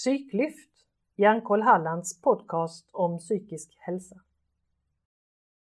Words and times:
Psyklyft, 0.00 0.70
Hjärnkoll 1.16 1.62
Hallands 1.62 2.20
podcast 2.20 2.90
om 2.92 3.18
psykisk 3.18 3.76
hälsa. 3.78 4.16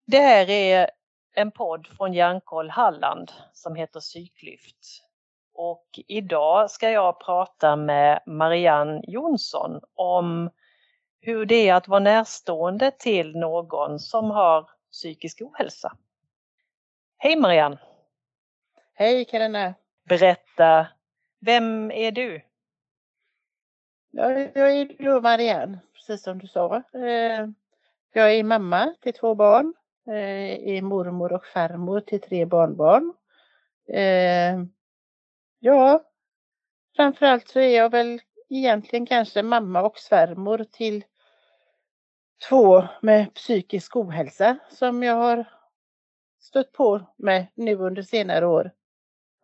Det 0.06 0.18
här 0.18 0.50
är 0.50 0.90
en 1.34 1.50
podd 1.50 1.86
från 1.86 2.12
Hjärnkoll 2.12 2.70
Halland 2.70 3.32
som 3.52 3.74
heter 3.74 4.00
Psyklyft. 4.00 5.04
Och 5.54 5.86
idag 6.06 6.70
ska 6.70 6.90
jag 6.90 7.20
prata 7.20 7.76
med 7.76 8.22
Marianne 8.26 9.02
Jonsson 9.06 9.80
om 9.94 10.50
hur 11.20 11.46
det 11.46 11.68
är 11.68 11.74
att 11.74 11.88
vara 11.88 12.00
närstående 12.00 12.90
till 12.90 13.36
någon 13.36 13.98
som 13.98 14.30
har 14.30 14.70
psykisk 14.92 15.42
ohälsa. 15.42 15.96
Hej 17.18 17.36
Marianne! 17.36 17.78
Hej 18.94 19.24
Karina! 19.24 19.74
Berätta, 20.08 20.86
vem 21.40 21.90
är 21.90 22.12
du? 22.12 22.51
Ja, 24.14 24.30
jag 24.30 24.72
är 24.72 25.04
då 25.04 25.20
Marianne, 25.20 25.78
precis 25.94 26.22
som 26.22 26.38
du 26.38 26.46
sa. 26.46 26.76
Eh, 26.76 27.48
jag 28.12 28.34
är 28.34 28.44
mamma 28.44 28.94
till 29.00 29.12
två 29.12 29.34
barn, 29.34 29.74
eh, 30.06 30.74
är 30.76 30.82
mormor 30.82 31.32
och 31.32 31.46
farmor 31.46 32.00
till 32.00 32.20
tre 32.20 32.44
barnbarn. 32.44 33.12
Eh, 33.88 34.64
ja, 35.58 36.02
framförallt 36.96 37.48
så 37.48 37.60
är 37.60 37.76
jag 37.76 37.90
väl 37.90 38.20
egentligen 38.50 39.06
kanske 39.06 39.42
mamma 39.42 39.82
och 39.82 39.98
svärmor 39.98 40.64
till 40.70 41.04
två 42.48 42.84
med 43.02 43.34
psykisk 43.34 43.96
ohälsa 43.96 44.58
som 44.70 45.02
jag 45.02 45.14
har 45.14 45.44
stött 46.40 46.72
på 46.72 47.00
med 47.16 47.46
nu 47.54 47.76
under 47.76 48.02
senare 48.02 48.46
år. 48.46 48.70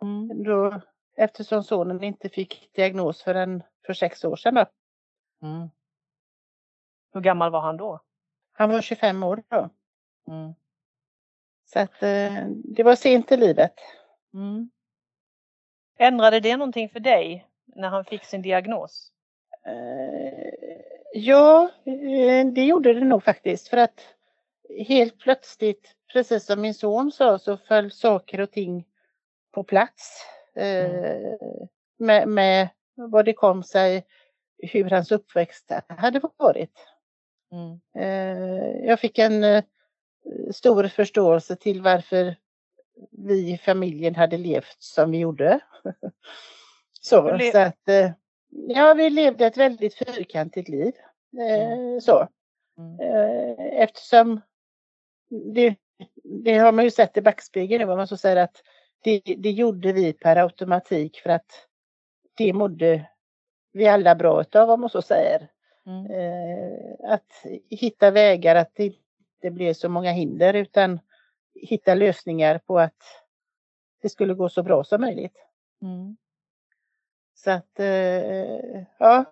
Mm. 0.03 0.43
Då, 0.43 0.81
eftersom 1.19 1.65
sonen 1.65 2.03
inte 2.03 2.29
fick 2.29 2.71
diagnos 2.73 3.23
förrän 3.23 3.63
för 3.87 3.95
sex 3.95 4.25
år 4.25 4.37
sedan. 4.37 4.67
Mm. 5.43 5.69
Hur 7.13 7.21
gammal 7.21 7.51
var 7.51 7.61
han 7.61 7.77
då? 7.77 8.01
Han 8.53 8.71
var 8.71 8.81
25 8.81 9.23
år 9.23 9.43
då. 9.49 9.71
Mm. 10.29 10.55
Så 11.65 11.79
att 11.79 12.03
eh, 12.03 12.47
det 12.65 12.83
var 12.83 12.95
sent 12.95 13.33
i 13.33 13.37
livet. 13.37 13.75
Mm. 14.35 14.71
Ändrade 15.99 16.41
det 16.41 16.57
någonting 16.57 16.89
för 16.89 17.01
dig 17.01 17.47
när 17.67 17.89
han 17.89 18.05
fick 18.05 18.25
sin 18.25 18.43
diagnos? 18.43 19.13
Eh, 19.67 20.49
ja, 21.13 21.71
eh, 21.85 22.47
det 22.47 22.65
gjorde 22.65 22.95
det 22.95 23.05
nog 23.05 23.25
faktiskt 23.25 23.69
för 23.69 23.77
att 23.77 24.01
helt 24.89 25.19
plötsligt, 25.19 25.95
precis 26.13 26.45
som 26.45 26.61
min 26.61 26.75
son 26.75 27.13
sa, 27.13 27.39
så 27.39 27.57
föll 27.57 27.91
saker 27.91 28.41
och 28.41 28.51
ting 28.51 28.87
på 29.53 29.65
plats. 29.65 30.25
Mm. 30.59 31.05
Eh, 31.05 31.39
med, 31.99 32.29
med 32.29 32.69
vad 32.95 33.25
det 33.25 33.33
kom 33.33 33.63
sig, 33.63 34.07
hur 34.59 34.91
hans 34.91 35.13
uppväxt 35.13 35.73
hade 35.89 36.21
varit. 36.37 36.79
Mm. 37.53 37.81
Eh, 37.99 38.87
jag 38.87 39.01
fick 39.01 39.19
en 39.19 39.45
eh, 39.45 39.65
stor 40.53 40.89
förståelse 40.89 41.57
till 41.57 41.83
varför 41.83 42.37
vi 43.11 43.53
i 43.53 43.59
familjen 43.59 44.15
hade 44.15 44.37
levt 44.37 44.77
som 44.79 45.11
vi 45.11 45.19
gjorde. 45.19 45.61
så, 47.01 47.39
så 47.53 47.59
att, 47.59 47.89
eh, 47.89 48.11
ja, 48.69 48.95
vi 48.95 49.11
levde 49.11 49.47
ett 49.47 49.57
väldigt 49.57 49.95
fyrkantigt 49.95 50.69
liv. 50.69 50.93
Mm. 51.39 52.01
Så. 52.01 52.29
Mm. 52.79 53.01
Eftersom 53.59 54.41
det, 55.55 55.75
det 56.45 56.59
har 56.59 56.73
man 56.73 56.85
ju 56.85 56.91
sett 56.91 57.17
i 57.17 57.21
backspegeln 57.21 57.87
nu, 57.87 57.93
om 57.93 57.99
man 57.99 58.09
så 58.09 58.17
säger 58.17 58.37
att 58.37 58.63
det, 59.01 59.23
det 59.39 59.51
gjorde 59.51 59.93
vi 59.93 60.13
per 60.13 60.37
automatik 60.37 61.21
för 61.21 61.31
att 61.31 61.67
det 62.35 62.53
mådde 62.53 63.09
vi 63.73 63.89
alla 63.89 64.15
bra 64.15 64.41
utav 64.41 64.71
om 64.71 64.81
man 64.81 64.91
så 64.91 65.03
säger. 65.03 65.49
Mm. 65.87 66.11
Eh, 66.11 67.13
att 67.13 67.47
hitta 67.71 68.11
vägar 68.11 68.57
att 68.57 68.71
det 68.75 68.85
inte 68.85 69.51
blir 69.51 69.75
så 69.75 69.89
många 69.89 70.13
hinder 70.13 70.55
utan 70.55 71.01
hitta 71.55 71.95
lösningar 71.95 72.59
på 72.59 72.79
att 72.79 73.03
det 74.03 74.09
skulle 74.09 74.35
gå 74.35 74.49
så 74.49 74.63
bra 74.63 74.85
som 74.85 75.01
möjligt. 75.01 75.37
Mm. 75.83 76.17
Så 77.35 77.51
att, 77.51 77.81
eh, 77.81 78.83
ja. 78.99 79.25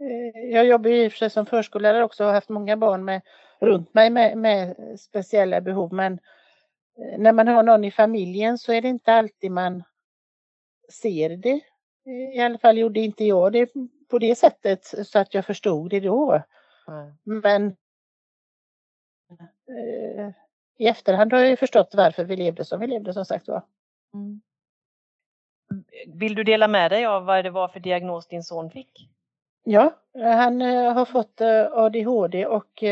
Eh, 0.00 0.50
jag 0.52 0.66
jobbar 0.66 0.90
i 0.90 1.08
och 1.08 1.12
för 1.12 1.18
sig 1.18 1.30
som 1.30 1.46
förskollärare 1.46 2.04
också 2.04 2.22
och 2.22 2.28
har 2.28 2.34
haft 2.34 2.48
många 2.48 2.76
barn 2.76 3.04
med, 3.04 3.22
runt 3.60 3.94
mig 3.94 4.10
med, 4.10 4.38
med 4.38 4.76
speciella 5.00 5.60
behov 5.60 5.92
men 5.92 6.18
när 7.18 7.32
man 7.32 7.48
har 7.48 7.62
någon 7.62 7.84
i 7.84 7.90
familjen 7.90 8.58
så 8.58 8.72
är 8.72 8.82
det 8.82 8.88
inte 8.88 9.12
alltid 9.12 9.50
man 9.50 9.82
ser 10.88 11.36
det 11.36 11.60
i 12.06 12.40
alla 12.40 12.58
fall 12.58 12.78
gjorde 12.78 13.00
inte 13.00 13.24
jag 13.24 13.52
det 13.52 13.72
på 14.08 14.18
det 14.18 14.34
sättet 14.34 14.84
så 14.84 15.18
att 15.18 15.34
jag 15.34 15.44
förstod 15.44 15.90
det 15.90 16.00
då. 16.00 16.42
Mm. 16.88 17.14
Men 17.24 17.66
eh, 19.68 20.30
i 20.76 20.86
efterhand 20.86 21.32
har 21.32 21.40
jag 21.40 21.58
förstått 21.58 21.94
varför 21.94 22.24
vi 22.24 22.36
levde 22.36 22.64
som 22.64 22.80
vi 22.80 22.86
levde 22.86 23.12
som 23.12 23.24
sagt 23.24 23.48
var. 23.48 23.62
Mm. 24.14 24.40
Vill 26.06 26.34
du 26.34 26.44
dela 26.44 26.68
med 26.68 26.90
dig 26.90 27.06
av 27.06 27.24
vad 27.24 27.44
det 27.44 27.50
var 27.50 27.68
för 27.68 27.80
diagnos 27.80 28.26
din 28.26 28.42
son 28.42 28.70
fick? 28.70 29.08
Ja, 29.64 29.94
han 30.14 30.62
eh, 30.62 30.92
har 30.92 31.04
fått 31.04 31.40
eh, 31.40 31.72
ADHD 31.72 32.46
och 32.46 32.82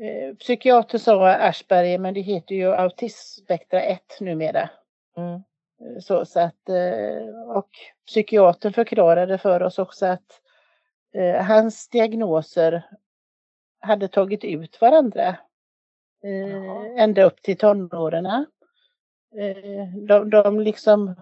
eh, 0.00 0.06
eh, 0.06 0.34
psykiater 0.34 0.98
sa 0.98 1.28
Asperger 1.28 1.98
men 1.98 2.14
det 2.14 2.20
heter 2.20 2.54
ju 2.54 2.74
autismspektra 2.74 3.82
1 3.82 4.20
numera. 4.20 4.70
Mm. 5.16 5.42
Så, 6.00 6.24
så 6.24 6.40
att, 6.40 6.68
eh, 6.68 7.56
och 7.56 7.68
psykiatern 8.06 8.72
förklarade 8.72 9.38
för 9.38 9.62
oss 9.62 9.78
också 9.78 10.06
att 10.06 10.40
eh, 11.14 11.44
hans 11.44 11.88
diagnoser 11.88 12.82
hade 13.80 14.08
tagit 14.08 14.44
ut 14.44 14.80
varandra. 14.80 15.36
Eh, 16.24 17.02
ända 17.02 17.24
upp 17.24 17.42
till 17.42 17.56
tonåren. 17.56 18.26
Eh, 18.26 19.88
de, 20.08 20.30
de 20.30 20.60
liksom 20.60 21.14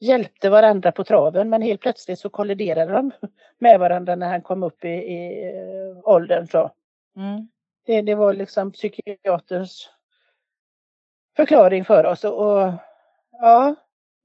hjälpte 0.00 0.50
varandra 0.50 0.92
på 0.92 1.04
traven 1.04 1.50
men 1.50 1.62
helt 1.62 1.80
plötsligt 1.80 2.18
så 2.18 2.30
kolliderade 2.30 2.92
de 2.92 3.10
med 3.58 3.80
varandra 3.80 4.16
när 4.16 4.28
han 4.28 4.42
kom 4.42 4.62
upp 4.62 4.84
i, 4.84 4.88
i 4.88 5.52
åldern. 6.04 6.46
Så. 6.46 6.70
Mm. 7.16 7.48
Det, 7.86 8.02
det 8.02 8.14
var 8.14 8.34
liksom 8.34 8.72
psykiaterns 8.72 9.90
förklaring 11.36 11.84
för 11.84 12.04
oss. 12.04 12.24
Och, 12.24 12.38
och 12.38 12.72
ja, 13.30 13.68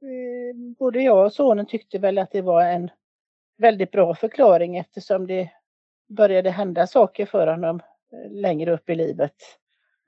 eh, 0.01 0.55
både 0.79 1.01
jag 1.01 1.25
och 1.25 1.33
sonen 1.33 1.65
tyckte 1.65 1.99
väl 1.99 2.17
att 2.17 2.31
det 2.31 2.41
var 2.41 2.61
en 2.61 2.89
väldigt 3.57 3.91
bra 3.91 4.15
förklaring 4.15 4.77
eftersom 4.77 5.27
det 5.27 5.49
började 6.09 6.49
hända 6.49 6.87
saker 6.87 7.25
för 7.25 7.47
honom 7.47 7.81
eh, 8.13 8.31
längre 8.31 8.73
upp 8.73 8.89
i 8.89 8.95
livet. 8.95 9.35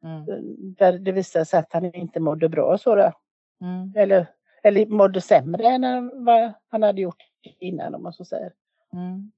Mm. 0.04 0.30
Eh, 0.30 0.44
där 0.78 1.00
det 1.00 1.12
visade 1.12 1.46
sig 1.46 1.60
att 1.60 1.74
han 1.74 1.96
inte 1.96 2.20
mådde 2.20 2.50
bra 2.50 2.78
så 2.78 2.94
mm. 2.94 3.94
Eller, 3.96 4.28
eller 4.64 4.86
mådde 4.86 5.22
sämre 5.22 5.68
än 5.68 6.12
vad 6.26 6.54
han 6.70 6.84
hade 6.84 7.02
gjort 7.02 7.24
innan 7.60 7.96
om 7.96 8.04
man 8.04 8.14
så 8.14 8.26
säger. 8.26 8.54
Mm. 8.94 9.32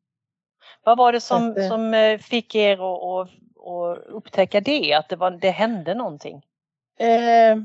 Vad 0.83 0.97
var 0.97 1.11
det 1.11 1.21
som, 1.21 1.51
att, 1.51 1.67
som 1.67 2.17
fick 2.21 2.55
er 2.55 2.73
att, 3.21 3.29
att, 3.63 3.97
upptäcka 4.07 4.61
det, 4.61 4.93
att 4.93 5.09
det, 5.09 5.15
var, 5.15 5.31
det 5.31 5.49
hände 5.49 5.93
någonting? 5.93 6.45
Eh, 6.99 7.57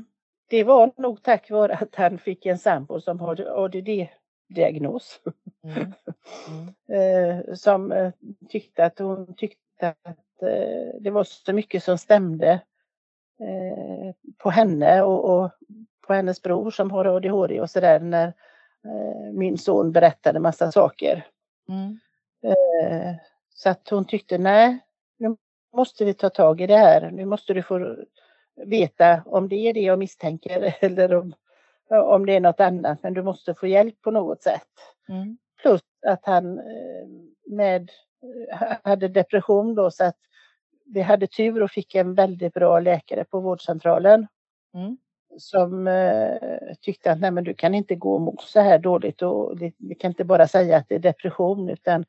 det 0.49 0.63
var 0.63 0.91
nog 0.97 1.23
tack 1.23 1.49
vare 1.49 1.73
att 1.73 1.95
han 1.95 2.17
fick 2.17 2.45
en 2.45 2.57
sambo 2.57 3.01
som 3.01 3.19
hade 3.19 3.53
ADD-diagnos. 3.53 5.19
Mm. 5.63 5.77
Mm. 5.77 5.93
Eh, 6.91 7.53
som 7.53 7.91
eh, 7.91 8.11
tyckte 8.49 8.85
att 8.85 8.99
hon 8.99 9.35
tyckte 9.35 9.87
att 9.87 10.41
eh, 10.41 11.01
det 11.01 11.09
var 11.11 11.23
så 11.23 11.53
mycket 11.53 11.83
som 11.83 11.97
stämde 11.97 12.61
på 14.37 14.49
henne 14.49 15.01
och, 15.01 15.25
och 15.25 15.51
på 16.07 16.13
hennes 16.13 16.41
bror 16.41 16.71
som 16.71 16.91
har 16.91 17.05
ADHD 17.05 17.61
och 17.61 17.69
sådär 17.69 17.99
när 17.99 18.33
min 19.33 19.57
son 19.57 19.91
berättade 19.91 20.39
massa 20.39 20.71
saker. 20.71 21.27
Mm. 21.69 21.99
Så 23.53 23.69
att 23.69 23.89
hon 23.89 24.05
tyckte 24.05 24.37
nej, 24.37 24.79
nu 25.17 25.37
måste 25.73 26.05
vi 26.05 26.13
ta 26.13 26.29
tag 26.29 26.61
i 26.61 26.67
det 26.67 26.77
här. 26.77 27.11
Nu 27.11 27.25
måste 27.25 27.53
du 27.53 27.63
få 27.63 27.95
veta 28.65 29.23
om 29.25 29.49
det 29.49 29.55
är 29.55 29.73
det 29.73 29.79
jag 29.79 29.99
misstänker 29.99 30.75
eller 30.85 31.15
om, 31.15 31.33
om 31.89 32.25
det 32.25 32.35
är 32.35 32.39
något 32.39 32.59
annat. 32.59 33.03
Men 33.03 33.13
du 33.13 33.23
måste 33.23 33.53
få 33.53 33.67
hjälp 33.67 34.01
på 34.01 34.11
något 34.11 34.43
sätt. 34.43 34.67
Mm. 35.09 35.37
Plus 35.61 35.81
att 36.07 36.25
han 36.25 36.59
eh, 36.59 37.07
med, 37.47 37.91
eh, 38.51 38.77
hade 38.83 39.07
depression 39.07 39.75
då 39.75 39.91
så 39.91 40.03
att 40.03 40.17
vi 40.85 41.01
hade 41.01 41.27
tur 41.27 41.63
och 41.63 41.71
fick 41.71 41.95
en 41.95 42.13
väldigt 42.13 42.53
bra 42.53 42.79
läkare 42.79 43.23
på 43.23 43.39
vårdcentralen. 43.39 44.27
Mm. 44.73 44.97
Som 45.37 45.87
eh, 45.87 46.37
tyckte 46.81 47.11
att 47.11 47.19
nej 47.19 47.31
men 47.31 47.43
du 47.43 47.53
kan 47.53 47.75
inte 47.75 47.95
gå 47.95 48.19
må 48.19 48.35
så 48.39 48.59
här 48.59 48.79
dåligt 48.79 49.21
och 49.21 49.61
vi 49.77 49.95
kan 49.95 50.11
inte 50.11 50.23
bara 50.23 50.47
säga 50.47 50.77
att 50.77 50.89
det 50.89 50.95
är 50.95 50.99
depression 50.99 51.69
utan 51.69 52.05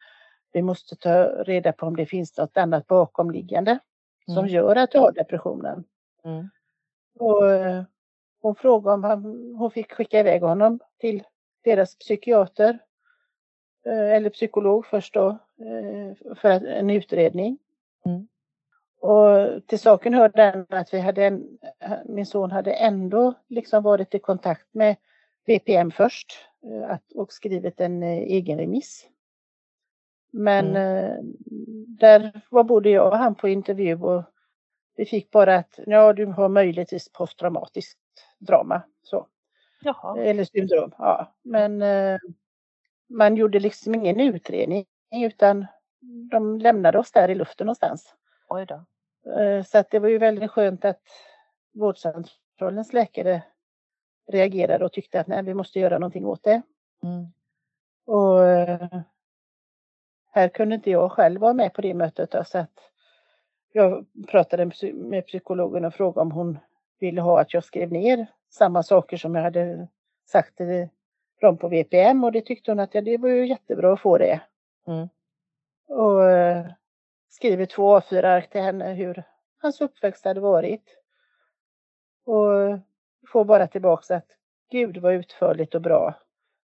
vi 0.52 0.62
måste 0.62 0.97
ta 0.97 1.25
reda 1.25 1.73
på 1.73 1.87
om 1.87 1.97
det 1.97 2.06
finns 2.06 2.38
något 2.38 2.56
annat 2.56 2.87
bakomliggande 2.87 3.70
mm. 3.70 4.35
som 4.35 4.47
gör 4.47 4.76
att 4.76 4.91
du 4.91 4.99
har 4.99 5.12
depressionen. 5.12 5.85
Mm. 6.25 6.50
Och 7.19 7.50
eh, 7.50 7.82
hon 8.41 8.55
frågade 8.55 8.94
om 8.94 9.05
han, 9.05 9.25
hon 9.58 9.70
fick 9.70 9.93
skicka 9.93 10.20
iväg 10.20 10.43
honom 10.43 10.81
till 10.99 11.23
deras 11.64 11.99
psykiater. 11.99 12.79
Eh, 13.87 14.11
eller 14.11 14.31
psykolog 14.31 14.87
först 14.87 15.14
då. 15.14 15.29
eh, 15.58 16.35
för 16.35 16.67
en 16.67 16.91
utredning. 16.91 17.58
Mm. 18.06 18.29
Och 19.00 19.67
till 19.67 19.79
saken 19.79 20.14
hör 20.14 20.29
den 20.29 20.67
att 20.69 20.94
vi 20.94 21.00
hade 21.00 21.25
en, 21.25 21.58
min 22.05 22.26
son 22.26 22.50
hade 22.50 22.73
ändå 22.73 23.35
liksom 23.49 23.82
varit 23.82 24.14
i 24.14 24.19
kontakt 24.19 24.75
med 24.75 24.97
VPM 25.47 25.91
först 25.91 26.32
att, 26.88 27.12
och 27.12 27.32
skrivit 27.32 27.81
en 27.81 28.02
egen 28.02 28.58
remiss. 28.58 29.06
Men 30.30 30.76
Mm. 30.76 31.34
där 32.00 32.40
var 32.50 32.64
både 32.64 32.90
jag 32.90 33.06
och 33.12 33.18
han 33.18 33.34
på 33.34 33.48
intervju 33.48 34.02
och 34.02 34.22
vi 34.96 35.04
fick 35.06 35.30
bara 35.30 35.56
att 35.56 35.78
ja, 35.86 36.12
du 36.12 36.26
har 36.26 36.48
möjligtvis 36.48 37.12
posttraumatiskt 37.12 37.98
drama. 38.38 38.82
Så. 39.02 39.26
Jaha. 39.82 40.18
Eller 40.20 40.44
syndrom, 40.44 40.94
ja. 40.98 41.34
Men 41.42 41.82
eh, 41.82 42.18
man 43.08 43.36
gjorde 43.36 43.60
liksom 43.60 43.94
ingen 43.94 44.20
utredning 44.20 44.86
utan 45.14 45.66
de 46.30 46.58
lämnade 46.58 46.98
oss 46.98 47.12
där 47.12 47.28
i 47.28 47.34
luften 47.34 47.66
någonstans. 47.66 48.14
Oj 48.48 48.66
då. 48.66 48.84
Eh, 49.40 49.62
så 49.64 49.78
att 49.78 49.90
det 49.90 49.98
var 49.98 50.08
ju 50.08 50.18
väldigt 50.18 50.50
skönt 50.50 50.84
att 50.84 51.02
vårdcentralens 51.72 52.92
läkare 52.92 53.42
reagerade 54.32 54.84
och 54.84 54.92
tyckte 54.92 55.20
att 55.20 55.26
nej, 55.26 55.42
vi 55.42 55.54
måste 55.54 55.80
göra 55.80 55.98
någonting 55.98 56.26
åt 56.26 56.42
det. 56.42 56.62
Mm. 57.02 57.26
Och 58.06 58.44
eh, 58.44 59.00
här 60.30 60.48
kunde 60.48 60.74
inte 60.74 60.90
jag 60.90 61.12
själv 61.12 61.40
vara 61.40 61.52
med 61.52 61.74
på 61.74 61.80
det 61.82 61.94
mötet. 61.94 62.30
då, 62.30 62.44
Så 62.44 62.58
att 62.58 62.90
jag 63.72 64.06
pratade 64.28 64.64
med 64.64 64.74
psy- 64.74 64.92
med 64.92 65.26
psykologen 65.26 65.84
och 65.84 65.94
frågade 65.94 66.20
om 66.20 66.32
hon 66.32 66.58
ville 66.98 67.20
ha 67.20 67.40
att 67.40 67.54
jag 67.54 67.64
skrev 67.64 67.92
ner 67.92 68.26
samma 68.50 68.82
saker 68.82 69.16
som 69.16 69.34
jag 69.34 69.42
hade 69.42 69.88
sagt 70.26 70.56
till 70.56 70.88
dem 71.40 71.56
på 71.58 71.68
VPM 71.68 72.24
och 72.24 72.32
det 72.32 72.40
tyckte 72.40 72.70
hon 72.70 72.80
att 72.80 72.94
ja, 72.94 73.00
det 73.00 73.18
var 73.18 73.28
ju 73.28 73.46
jättebra 73.46 73.92
att 73.92 74.00
få 74.00 74.18
det. 74.18 74.40
Mm. 74.86 75.08
Och 75.88 76.30
eh, 76.30 76.66
skriver 77.28 77.66
två 77.66 77.98
A4-ark 77.98 78.50
till 78.50 78.60
henne 78.60 78.92
hur 78.94 79.22
hans 79.58 79.80
uppväxt 79.80 80.24
hade 80.24 80.40
varit. 80.40 80.84
Och 82.24 82.78
får 83.32 83.44
bara 83.44 83.66
tillbaks 83.66 84.10
att 84.10 84.26
gud 84.70 84.96
vad 84.96 85.14
utförligt 85.14 85.74
och 85.74 85.80
bra. 85.80 86.14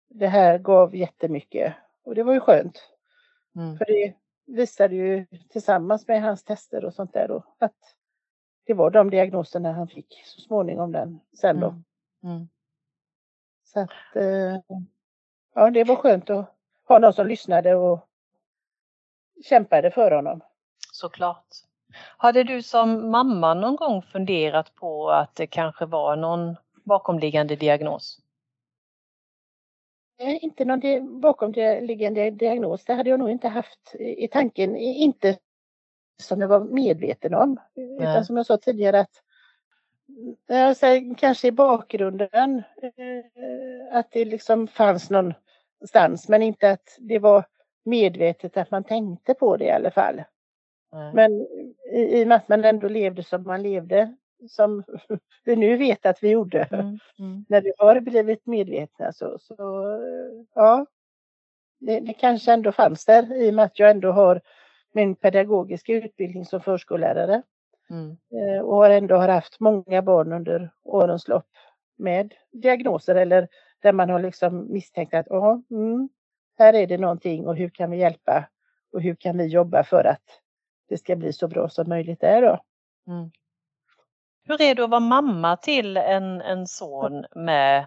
Det 0.09 0.27
här 0.27 0.59
gav 0.59 0.97
jättemycket 0.97 1.75
och 2.05 2.15
det 2.15 2.23
var 2.23 2.33
ju 2.33 2.41
skönt. 2.41 2.96
Mm. 3.57 3.79
För 3.79 3.85
det 3.85 4.15
visade 4.47 4.95
ju 4.95 5.27
tillsammans 5.49 6.09
med 6.09 6.23
hans 6.23 6.45
tester 6.45 6.85
och 6.85 6.95
sånt 6.95 7.13
där 7.13 7.29
då, 7.29 7.43
att 7.59 7.77
det 8.67 8.75
var 8.75 8.91
de 8.91 9.11
diagnoserna 9.11 9.73
han 9.73 9.89
fick 9.89 10.23
så 10.25 10.41
småningom 10.41 10.93
den, 10.93 11.21
sen 11.41 11.61
då. 11.61 11.69
Mm. 11.69 11.85
Mm. 12.25 12.49
Så 13.65 13.81
att, 13.81 14.17
eh, 14.17 14.61
ja 15.55 15.71
det 15.71 15.85
var 15.85 15.97
skönt 15.97 16.31
att 16.31 16.55
ha 16.89 16.99
någon 16.99 17.13
som 17.13 17.27
lyssnade 17.27 17.75
och 17.75 18.09
kämpade 19.45 19.91
för 19.91 20.11
honom. 20.11 20.41
Såklart. 20.93 21.47
Hade 22.17 22.45
du 22.45 22.63
som 22.63 23.11
mamma 23.11 23.55
någon 23.55 23.77
gång 23.77 24.03
funderat 24.03 24.75
på 24.75 25.11
att 25.11 25.35
det 25.35 25.47
kanske 25.47 25.87
var 25.87 26.17
någon 26.17 26.57
bakomliggande 26.85 27.57
diagnos? 27.57 28.21
Eh, 30.19 30.45
Inte 30.45 30.65
någon 30.65 30.81
di- 30.81 31.01
bakomliggande 31.01 32.31
diagnos, 32.31 32.85
det 32.85 32.95
hade 32.95 33.11
jag 33.11 33.19
nog 33.19 33.31
inte 33.31 33.49
haft 33.49 33.95
i 33.99 34.29
tanken, 34.29 34.77
inte 34.77 35.39
som 36.23 36.41
jag 36.41 36.49
var 36.49 36.61
medveten 36.61 37.35
om. 37.35 37.61
Nej. 37.75 37.97
Utan 37.97 38.25
som 38.25 38.37
jag 38.37 38.47
sa 38.47 38.57
tidigare 38.57 39.01
att 39.01 39.23
säger, 40.77 41.15
kanske 41.15 41.49
i 41.49 41.53
bakgrunden 41.53 42.63
eh, 42.83 43.99
att 43.99 44.11
det 44.11 44.25
liksom 44.25 44.67
fanns 44.69 45.11
någonstans 45.11 46.29
men 46.29 46.43
inte 46.43 46.71
att 46.71 46.97
det 46.99 47.19
var 47.19 47.45
medvetet 47.85 48.57
att 48.57 48.71
man 48.71 48.85
tänkte 48.85 49.35
på 49.35 49.57
det 49.57 49.65
i 49.65 49.71
alla 49.71 49.91
fall. 49.91 50.23
Nej. 50.93 51.15
Men 51.15 51.33
i, 51.93 52.21
i 52.21 52.25
och 52.25 52.29
med 52.29 52.37
att 52.37 52.49
man 52.49 52.65
ändå 52.65 52.89
levde 52.89 53.23
som 53.23 53.43
man 53.43 53.63
levde, 53.63 54.17
som 54.49 54.83
vi 55.45 55.57
nu 55.57 55.77
vet 55.77 56.07
att 56.07 56.23
vi 56.23 56.31
gjorde, 56.31 56.69
Mm. 56.73 56.99
Mm. 57.19 57.45
när 57.49 57.63
vi 57.63 57.73
har 57.79 58.01
blivit 58.01 58.47
medvetna 58.47 59.13
så, 59.13 59.39
så 59.39 59.57
ja, 60.55 60.87
det, 61.81 62.01
det 62.01 62.13
kanske 62.15 62.53
ändå 62.53 62.73
fanns 62.73 63.05
där 63.05 63.35
i 63.43 63.51
och 63.51 63.55
med 63.55 63.65
att 63.65 63.79
jag 63.79 63.91
ändå 63.91 64.13
har 64.13 64.41
min 64.93 65.15
pedagogiska 65.17 65.93
utbildning 65.93 66.45
som 66.45 66.61
förskollärare 66.61 67.43
Mm. 67.91 68.17
eh, 68.33 68.61
och 68.63 68.77
har 68.77 68.91
ändå 68.91 69.17
har 69.17 69.29
haft 69.29 69.61
många 69.61 70.03
barn 70.03 70.33
under 70.33 70.71
årens 70.85 71.29
lopp 71.29 71.47
med 71.99 72.35
diagnoser 72.53 73.15
eller 73.15 73.49
där 73.83 73.93
man 73.93 74.11
har 74.11 74.21
liksom 74.23 74.73
misstänkt 74.73 75.15
att 75.15 75.27
"Jaha, 75.31 75.63
mm, 75.71 76.09
här 76.59 76.75
är 76.75 76.87
det 76.87 76.99
någonting 76.99 77.47
och 77.47 77.57
hur 77.57 77.69
kan 77.71 77.91
vi 77.91 77.97
hjälpa 77.99 78.49
och 78.93 79.03
hur 79.03 79.15
kan 79.15 79.39
vi 79.39 79.47
jobba 79.47 79.85
för 79.85 80.05
att 80.05 80.23
det 80.89 80.99
ska 80.99 81.17
bli 81.17 81.33
så 81.33 81.49
bra 81.49 81.69
som 81.69 81.89
möjligt 81.89 82.21
där 82.21 82.43
då. 82.43 82.59
Mm. 83.13 83.31
Hur 84.47 84.63
är 84.63 84.75
det 84.75 84.85
att 84.85 84.91
vara 84.91 85.01
mamma 85.01 85.57
till 85.57 85.97
en, 85.97 86.41
en 86.41 86.67
son 86.67 87.27
med 87.35 87.87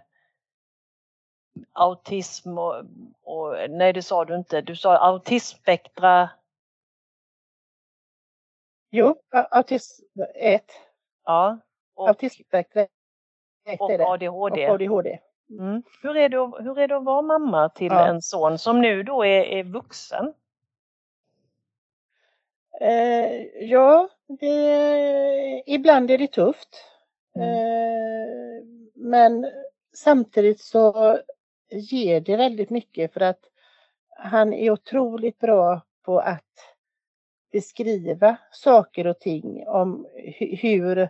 autism 1.73 2.57
och, 2.57 2.75
och 3.23 3.69
nej 3.69 3.93
det 3.93 4.01
sa 4.01 4.25
du 4.25 4.35
inte, 4.35 4.61
du 4.61 4.75
sa 4.75 4.97
autismspektra, 4.97 6.29
Jo, 8.91 9.15
autism 9.31 10.03
1, 10.35 10.63
ja, 11.25 11.59
och, 11.95 12.07
autismspektrat 12.07 12.89
1 13.65 13.81
och 13.81 13.89
det. 13.89 14.03
Och 14.03 14.11
ADHD. 14.13 14.67
ADHD. 14.67 15.19
Mm. 15.49 15.83
Hur, 16.01 16.17
är 16.17 16.29
det, 16.29 16.37
hur 16.37 16.79
är 16.79 16.87
det 16.87 16.97
att 16.97 17.03
vara 17.03 17.21
mamma 17.21 17.69
till 17.69 17.91
Ja. 17.91 18.07
en 18.07 18.21
son 18.21 18.57
som 18.57 18.81
nu 18.81 19.03
då 19.03 19.25
är, 19.25 19.41
är 19.41 19.63
vuxen? 19.63 20.33
Eh, 22.81 23.43
ja, 23.63 24.09
det, 24.27 24.47
ibland 25.65 26.11
är 26.11 26.17
det 26.17 26.27
tufft. 26.27 26.69
Mm. 27.35 27.49
Eh, 27.49 28.63
men 28.95 29.51
samtidigt 29.95 30.61
så 30.61 31.17
ger 31.71 32.21
det 32.21 32.37
väldigt 32.37 32.69
mycket 32.69 33.13
för 33.13 33.19
att 33.21 33.39
han 34.09 34.53
är 34.53 34.71
otroligt 34.71 35.39
bra 35.39 35.81
på 36.05 36.19
att 36.19 36.43
beskriva 37.51 38.37
saker 38.51 39.07
och 39.07 39.19
ting 39.19 39.67
om 39.67 40.07
hu- 40.39 40.55
hur, 40.55 40.97
eh, 40.99 41.09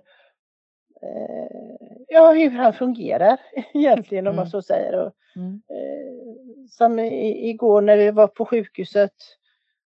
ja, 2.08 2.32
hur 2.34 2.50
han 2.50 2.74
fungerar 2.74 3.38
egentligen 3.74 4.28
om 4.28 4.36
man 4.36 4.44
Mm. 4.44 4.52
så 4.52 4.62
säger. 4.62 4.94
Och, 5.06 5.14
Mm. 5.36 5.62
eh, 5.70 6.66
som 6.70 7.00
i, 7.00 7.50
igår 7.50 7.82
när 7.82 7.98
vi 7.98 8.12
var 8.12 8.28
på 8.28 8.46
sjukhuset 8.46 9.14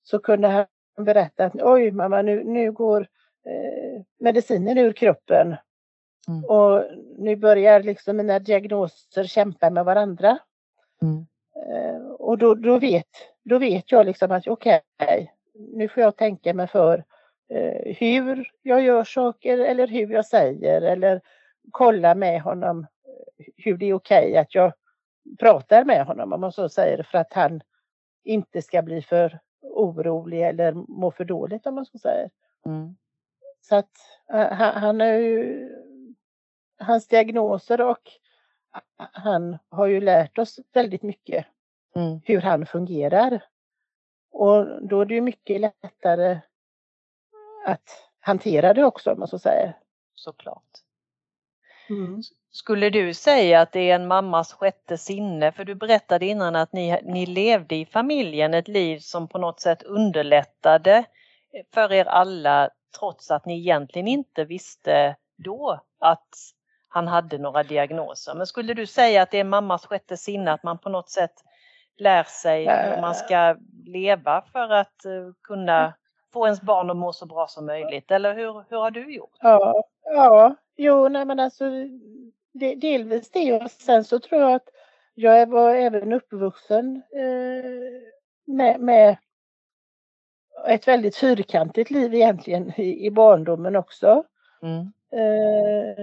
så 0.04 0.20
kunde 0.20 0.48
han 0.48 0.66
berätta 1.06 1.46
att 1.46 1.62
oj 1.62 1.92
mamma 1.92 2.22
nu, 2.22 2.44
nu 2.44 2.72
går 2.72 3.08
eh, 3.46 4.02
medicinen 4.20 4.78
ur 4.78 4.94
kroppen. 4.94 5.56
Mm. 6.28 6.46
Och 6.46 6.84
nu 7.18 7.36
börjar 7.36 7.84
liksom 7.84 8.18
mina 8.18 8.40
diagnoser 8.40 9.24
kämpa 9.24 9.70
med 9.70 9.86
varandra. 9.86 10.38
Mm. 11.02 11.26
Eh, 11.68 12.08
och 12.12 12.38
då, 12.38 12.56
då, 12.56 12.80
vet, 12.80 13.10
då 13.44 13.60
vet 13.60 13.92
jag 13.92 14.06
liksom 14.06 14.32
att 14.32 14.48
okej, 14.48 14.82
nu 15.54 15.88
får 15.88 16.04
jag 16.04 16.16
tänka 16.16 16.54
mig 16.54 16.68
för 16.68 17.04
eh, 17.50 17.96
hur 17.96 18.52
jag 18.62 18.82
gör 18.82 19.04
saker 19.04 19.58
eller 19.58 19.88
hur 19.88 20.12
jag 20.12 20.26
säger 20.26 20.82
eller 20.82 21.22
kolla 21.72 22.16
med 22.16 22.42
honom 22.42 22.88
hur 23.58 23.78
det 23.78 23.86
är 23.86 23.94
okej 23.94 24.38
att 24.38 24.56
jag 24.56 24.74
pratar 25.40 25.84
med 25.84 26.06
honom 26.06 26.34
om 26.34 26.42
man 26.42 26.52
så 26.52 26.70
säger 26.70 27.04
för 27.04 27.18
att 27.18 27.34
han 27.34 27.62
inte 28.24 28.62
ska 28.62 28.82
bli 28.82 29.02
för 29.02 29.40
orolig 29.62 30.42
eller 30.42 30.74
må 30.74 31.12
för 31.12 31.26
dåligt 31.26 31.68
om 31.68 31.76
man 31.76 31.86
så 31.86 31.98
säger. 31.98 32.30
Mm. 32.66 32.96
Så 33.68 33.76
att 33.76 33.92
eh, 34.34 34.52
han, 34.52 34.82
han 34.82 35.02
är 35.02 35.18
ju, 35.18 35.70
hans 36.80 37.08
diagnoser 37.08 37.82
och 37.82 38.12
han 38.98 39.58
har 39.70 39.88
ju 39.88 40.02
lärt 40.02 40.38
oss 40.38 40.60
väldigt 40.74 41.04
mycket 41.04 41.46
Mm. 41.96 42.20
hur 42.26 42.42
han 42.42 42.66
fungerar. 42.66 43.44
Och 44.32 44.88
då 44.88 45.02
är 45.02 45.06
det 45.06 45.14
ju 45.14 45.22
mycket 45.22 45.62
lättare 45.62 46.40
att 47.66 48.10
hantera 48.20 48.74
det 48.74 48.84
också 48.86 49.12
om 49.12 49.20
man 49.20 49.28
så 49.28 49.40
säger. 49.40 49.78
Såklart. 50.16 50.70
Mm. 51.90 52.22
Skulle 52.52 52.90
du 52.90 53.14
säga 53.14 53.62
att 53.62 53.72
det 53.72 53.80
är 53.92 53.96
en 53.96 54.08
mammas 54.08 54.54
sjätte 54.54 54.98
sinne? 54.98 55.52
För 55.52 55.66
du 55.66 55.76
berättade 55.76 56.26
innan 56.26 56.56
att 56.56 56.74
ni, 56.74 57.02
ni 57.04 57.26
levde 57.26 57.76
i 57.76 57.86
familjen 57.86 58.54
ett 58.54 58.68
liv 58.68 59.00
som 59.00 59.28
på 59.28 59.38
något 59.38 59.60
sätt 59.60 59.84
underlättade 59.84 61.06
för 61.74 61.92
er 61.92 62.06
alla 62.06 62.70
trots 63.00 63.32
att 63.32 63.46
ni 63.46 63.60
egentligen 63.60 64.08
inte 64.08 64.46
visste 64.46 65.16
då 65.38 65.80
att 66.00 66.30
han 66.88 67.08
hade 67.08 67.38
några 67.38 67.64
diagnoser. 67.64 68.36
Men 68.36 68.48
skulle 68.48 68.74
du 68.74 68.86
säga 68.86 69.22
att 69.22 69.32
det 69.32 69.40
är 69.40 69.44
mammas 69.44 69.86
sjätte 69.86 70.18
sinne 70.18 70.52
att 70.52 70.64
man 70.64 70.78
på 70.78 70.90
något 70.90 71.10
sätt 71.10 71.34
lär 71.98 72.24
sig 72.24 72.68
hur 72.68 73.02
man 73.02 73.16
ska 73.16 73.56
leva 73.86 74.42
för 74.52 74.70
att 74.70 75.06
eh, 75.06 75.32
kunna 75.44 75.94
få 76.34 76.46
ens 76.46 76.62
barn 76.62 76.90
att 76.90 76.98
må 76.98 77.14
så 77.14 77.26
bra 77.26 77.48
som 77.48 77.66
möjligt? 77.66 78.12
Eller 78.12 78.36
hur, 78.36 78.64
hur 78.70 78.78
har 78.78 78.92
du 78.92 79.16
gjort? 79.16 79.38
Ja, 79.40 79.84
ja, 80.04 80.56
jo, 80.76 81.08
nej 81.08 81.26
men 81.26 81.40
alltså 81.40 81.66
det, 82.54 82.76
delvis 82.76 83.32
det 83.32 83.54
och 83.54 83.72
sen 83.72 84.04
så 84.04 84.20
tror 84.20 84.42
jag 84.42 84.54
att 84.54 84.70
jag 85.14 85.50
var 85.50 85.76
även 85.76 86.14
uppvuxen 86.14 86.96
eh, 86.96 87.72
med, 88.46 88.80
med 88.80 89.18
ett 90.68 90.88
väldigt 90.88 91.16
fyrkantigt 91.16 91.92
liv 91.92 92.14
egentligen 92.14 92.72
i, 92.78 93.06
i 93.06 93.12
barndomen 93.12 93.76
också. 93.76 94.24
Mm. 94.62 94.94
Eh, 95.12 95.96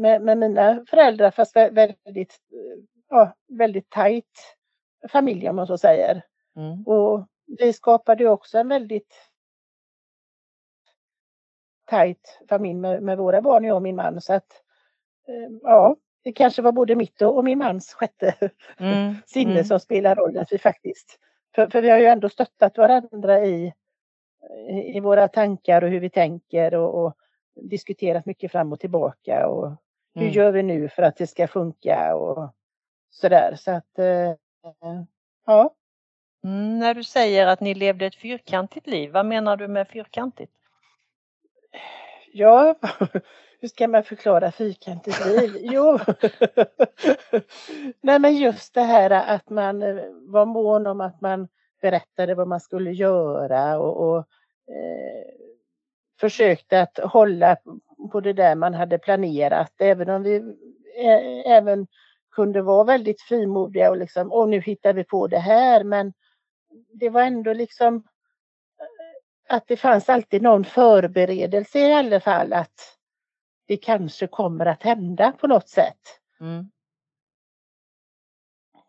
med, 0.00 0.22
med, 0.22 0.38
mina 0.38 0.84
föräldrar 0.90 1.30
fast 1.30 1.56
väldigt, 1.56 2.38
ja, 3.08 3.36
väldigt 3.48 3.90
tajt 3.90 4.56
familj 5.08 5.48
om 5.48 5.56
man 5.56 5.66
så 5.66 5.78
säger. 5.78 6.22
Mm. 6.56 6.82
Och 6.82 7.26
vi 7.58 7.72
skapade 7.72 8.28
också 8.28 8.58
en 8.58 8.68
väldigt 8.68 9.14
tajt 11.84 12.40
familj 12.48 12.74
med, 12.74 13.02
med, 13.02 13.18
våra 13.18 13.42
barn, 13.42 13.64
jag 13.64 13.76
och 13.76 13.82
min 13.82 13.96
man. 13.96 14.20
Så 14.20 14.32
att 14.32 14.62
eh, 15.28 15.56
ja, 15.62 15.96
det 16.22 16.32
kanske 16.32 16.62
var 16.62 16.72
både 16.72 16.96
mitt 16.96 17.22
och, 17.22 17.36
och 17.36 17.44
min 17.44 17.58
mans 17.58 17.94
sjätte 17.94 18.50
mm. 18.78 19.14
sinne 19.26 19.52
mm. 19.52 19.64
som 19.64 19.80
spelar 19.80 20.16
roll. 20.16 20.38
Att 20.38 20.52
vi 20.52 20.58
faktiskt, 20.58 21.18
för, 21.54 21.66
för 21.70 21.82
vi 21.82 21.90
har 21.90 21.98
ju 21.98 22.06
ändå 22.06 22.28
stöttat 22.28 22.78
varandra 22.78 23.44
i, 23.44 23.72
i 24.94 25.00
våra 25.00 25.28
tankar 25.28 25.82
och 25.84 25.90
hur 25.90 26.00
vi 26.00 26.10
tänker 26.10 26.74
och, 26.74 27.04
och 27.04 27.14
diskuterat 27.54 28.26
mycket 28.26 28.52
fram 28.52 28.72
och 28.72 28.80
tillbaka. 28.80 29.46
Och 29.48 29.70
hur 30.14 30.22
Mm. 30.22 30.32
gör 30.32 30.52
vi 30.52 30.62
nu 30.62 30.88
för 30.88 31.02
att 31.02 31.16
det 31.16 31.26
ska 31.26 31.48
funka 31.48 32.16
och 32.16 32.54
sådär. 33.10 33.54
Så 33.56 33.70
att 33.70 33.98
eh, 33.98 34.32
ja. 35.46 35.74
Mm, 36.44 36.78
när 36.78 36.94
du 36.94 37.04
säger 37.04 37.46
att 37.46 37.60
ni 37.60 37.74
levde 37.74 38.06
ett 38.06 38.14
fyrkantigt 38.14 38.86
liv, 38.86 39.12
vad 39.12 39.26
menar 39.26 39.56
du 39.56 39.68
med 39.68 39.88
fyrkantigt? 39.88 40.52
Ja, 42.32 42.74
hur 43.64 43.68
ska 43.68 43.88
man 43.88 44.04
förklara 44.04 44.52
fyrkantigt 44.52 45.26
liv? 45.26 45.56
Jo, 45.60 45.98
nej 48.00 48.18
men 48.18 48.36
just 48.36 48.74
det 48.74 48.82
här 48.82 49.10
att 49.10 49.50
man 49.50 49.82
eh, 49.82 49.96
var 50.12 50.46
mån 50.46 50.86
om 50.86 51.00
att 51.00 51.20
man 51.20 51.48
berättade 51.82 52.34
vad 52.34 52.48
man 52.48 52.60
skulle 52.60 52.92
göra 52.92 53.78
och, 53.78 54.08
och 54.08 54.18
eh, 54.68 55.34
försökte 56.20 56.80
att 56.80 56.98
hålla 56.98 57.56
på 58.12 58.20
det 58.20 58.32
där 58.32 58.54
man 58.54 58.74
hade 58.74 58.98
planerat, 58.98 59.72
även 59.78 60.10
om 60.10 60.22
vi 60.22 60.36
eh, 60.98 61.52
även 61.52 61.86
kunde 62.32 62.62
vara 62.62 62.84
väldigt 62.84 63.22
frimodiga 63.22 63.90
och 63.90 63.96
liksom, 63.96 64.32
åh 64.32 64.48
nu 64.48 64.60
hittar 64.60 64.92
vi 64.92 65.04
på 65.04 65.26
det 65.26 65.38
här, 65.38 65.84
men 65.84 66.12
det 66.92 67.10
var 67.10 67.22
ändå 67.22 67.52
liksom 67.52 67.96
eh, 67.96 69.56
att 69.56 69.64
det 69.66 69.76
fanns 69.76 70.08
alltid 70.08 70.42
någon 70.42 70.64
förberedelse 70.64 71.78
i 71.78 71.92
alla 71.92 72.20
fall 72.20 72.52
att 72.52 72.93
det 73.66 73.76
kanske 73.76 74.26
kommer 74.26 74.66
att 74.66 74.82
hända 74.82 75.32
på 75.32 75.46
något 75.46 75.68
sätt. 75.68 76.20
Mm. 76.40 76.70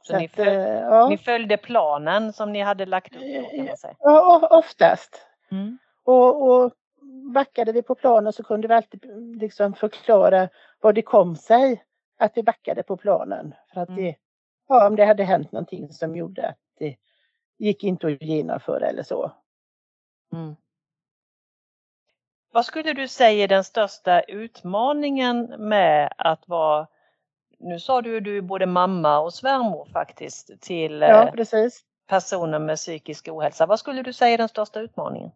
Så, 0.01 0.13
Så 0.13 0.17
ni, 0.19 0.25
att, 0.25 0.31
föl 0.31 0.47
eh, 0.47 0.63
ja, 0.63 1.09
ni 1.09 1.17
följde 1.17 1.57
planen 1.57 2.33
som 2.33 2.51
ni 2.53 2.61
hade 2.61 2.85
lagt 2.85 3.15
upp 3.15 3.21
då, 3.21 3.27
ja, 3.99 4.47
oftast. 4.51 5.21
Mm. 5.51 5.77
Och, 6.03 6.49
och 6.51 6.73
backade 7.33 7.71
vi 7.71 7.81
på 7.81 7.95
planen 7.95 8.33
så 8.33 8.43
kunde 8.43 8.67
vi 8.67 8.73
alltid 8.73 9.05
liksom 9.41 9.73
förklara 9.73 10.49
vad 10.81 10.95
det 10.95 11.01
kom 11.01 11.35
sig 11.35 11.83
att 12.19 12.31
vi 12.35 12.43
backade 12.43 12.83
på 12.83 12.97
planen. 12.97 13.53
För 13.73 13.81
att 13.81 13.89
Mm. 13.89 14.03
det, 14.03 14.15
ja, 14.67 14.87
om 14.87 14.95
det 14.95 15.05
hade 15.05 15.23
hänt 15.23 15.51
någonting 15.51 15.93
som 15.93 16.15
gjorde 16.15 16.47
att 16.49 16.59
det 16.77 16.95
gick 17.57 17.83
inte 17.83 18.07
att 18.07 18.21
genomföra 18.21 18.87
eller 18.87 19.03
så. 19.03 19.31
Mm. 20.33 20.55
Vad 22.55 22.65
skulle 22.65 22.93
du 22.93 23.07
säga 23.07 23.43
är 23.43 23.47
den 23.47 23.63
största 23.63 24.21
utmaningen 24.21 25.55
med 25.57 26.13
att 26.17 26.47
vara, 26.47 26.87
nu 27.57 27.79
sa 27.79 28.01
du 28.01 28.09
ju 28.09 28.19
du 28.19 28.37
är 28.37 28.41
både 28.41 28.65
mamma 28.65 29.19
och 29.19 29.33
svärmor 29.33 29.85
faktiskt 29.93 30.61
till 30.61 31.01
Ja, 31.01 31.27
eh, 31.27 31.69
personer 32.07 32.59
med 32.59 32.77
psykisk 32.77 33.27
ohälsa. 33.27 33.65
Vad 33.65 33.79
skulle 33.79 34.01
du 34.01 34.13
säga 34.13 34.33
är 34.33 34.37
den 34.37 34.49
största 34.49 34.79
utmaningen? 34.79 35.31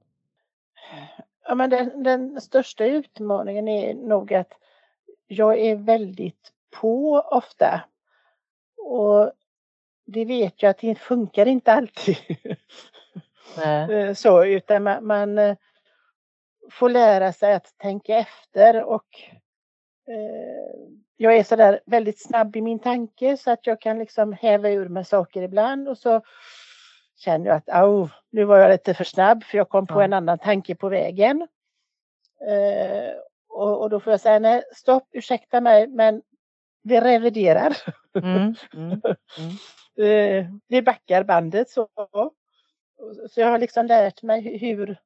Ja, 1.47 1.55
men 1.55 1.69
den, 1.69 2.03
den 2.03 2.41
största 2.41 2.85
utmaningen 2.85 3.67
är 3.67 3.93
nog 3.93 4.33
att 4.33 4.53
jag 5.27 5.59
är 5.59 5.75
väldigt 5.75 6.51
på 6.81 7.13
ofta. 7.19 7.81
Och 8.77 9.31
det 10.05 10.25
vet 10.25 10.61
jag 10.61 10.69
att 10.69 10.77
det 10.77 10.95
funkar 10.95 11.45
inte 11.45 11.73
alltid. 11.73 12.17
Eh, 13.65 14.13
så, 14.13 14.45
utan 14.45 14.83
man, 14.83 15.05
man 15.05 15.55
får 16.71 16.89
lära 16.89 17.33
sig 17.33 17.53
att 17.53 17.77
tänka 17.77 18.15
efter 18.17 18.83
och 18.83 19.05
eh, 20.07 20.89
jag 21.17 21.35
är 21.37 21.43
sådär 21.43 21.79
väldigt 21.85 22.21
snabb 22.21 22.55
i 22.55 22.61
min 22.61 22.79
tanke 22.79 23.37
så 23.37 23.51
att 23.51 23.67
jag 23.67 23.81
kan 23.81 23.99
liksom 23.99 24.33
häva 24.33 24.69
ur 24.69 24.89
mig 24.89 25.05
saker 25.05 25.41
ibland 25.41 25.87
och 25.87 25.97
så 25.97 26.21
känner 27.15 27.45
jag 27.45 27.55
att 27.55 28.13
nu 28.31 28.43
var 28.43 28.57
jag 28.57 28.71
lite 28.71 28.93
för 28.93 29.03
snabb 29.03 29.43
för 29.43 29.57
jag 29.57 29.69
kom 29.69 29.87
på 29.87 29.99
Ja. 29.99 30.03
en 30.03 30.13
annan 30.13 30.37
tanke 30.37 30.75
på 30.75 30.89
vägen. 30.89 31.47
Eh, 32.47 33.13
och, 33.49 33.81
och 33.81 33.89
då 33.89 33.99
får 33.99 34.13
jag 34.13 34.21
säga 34.21 34.39
nej, 34.39 34.63
stopp, 34.75 35.07
ursäkta 35.11 35.61
mig, 35.61 35.87
men 35.87 36.21
vi 36.83 36.99
reviderar. 37.01 37.77
Mm. 38.15 38.55
Mm. 38.73 39.01
Eh, 39.99 40.45
vi 40.67 40.81
backar 40.81 41.23
bandet 41.23 41.69
så. 41.69 41.87
Så 43.29 43.39
jag 43.41 43.47
har 43.47 43.57
liksom 43.59 43.85
lärt 43.85 44.23
mig 44.23 44.41
hu- 44.41 44.57
hur 44.57 44.97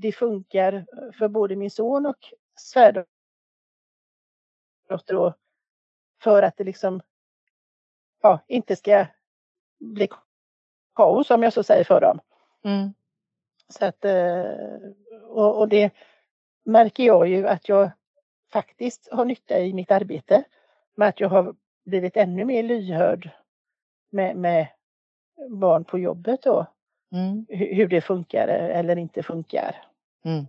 det 0.00 0.12
funkar 0.12 0.86
för 1.18 1.28
både 1.28 1.56
min 1.56 1.70
son 1.70 2.06
och 2.06 2.18
svärdotter 2.60 3.06
för 6.22 6.42
att 6.42 6.56
det 6.56 6.64
liksom 6.64 7.00
ja, 8.22 8.40
inte 8.46 8.76
ska 8.76 9.06
bli 9.80 10.08
kaos 10.94 11.30
om 11.30 11.42
jag 11.42 11.52
så 11.52 11.62
säger 11.62 11.84
för 11.84 12.00
dem. 12.00 12.20
Mm. 12.64 12.94
Så 13.68 13.84
att, 13.84 14.04
eh, 14.04 14.44
och, 15.22 15.58
och 15.58 15.68
det 15.68 15.94
märker 16.64 17.04
jag 17.04 17.28
ju 17.28 17.48
att 17.48 17.68
jag 17.68 17.90
faktiskt 18.52 19.08
har 19.12 19.24
nytta 19.24 19.58
i 19.58 19.72
mitt 19.72 19.90
arbete. 19.90 20.44
Med 20.94 21.08
att 21.08 21.20
jag 21.20 21.28
har 21.28 21.54
blivit 21.84 22.16
ännu 22.16 22.44
mer 22.44 22.62
lyhörd 22.62 23.30
med, 24.10 24.36
med 24.36 24.66
barn 25.50 25.84
på 25.84 25.98
jobbet 25.98 26.42
då. 26.42 26.66
Mm. 27.12 27.46
hu- 27.48 27.74
Hur 27.74 27.88
det 27.88 28.00
funkar 28.00 28.48
eller 28.48 28.96
inte 28.96 29.22
funkar. 29.22 29.86
Mm. 30.24 30.46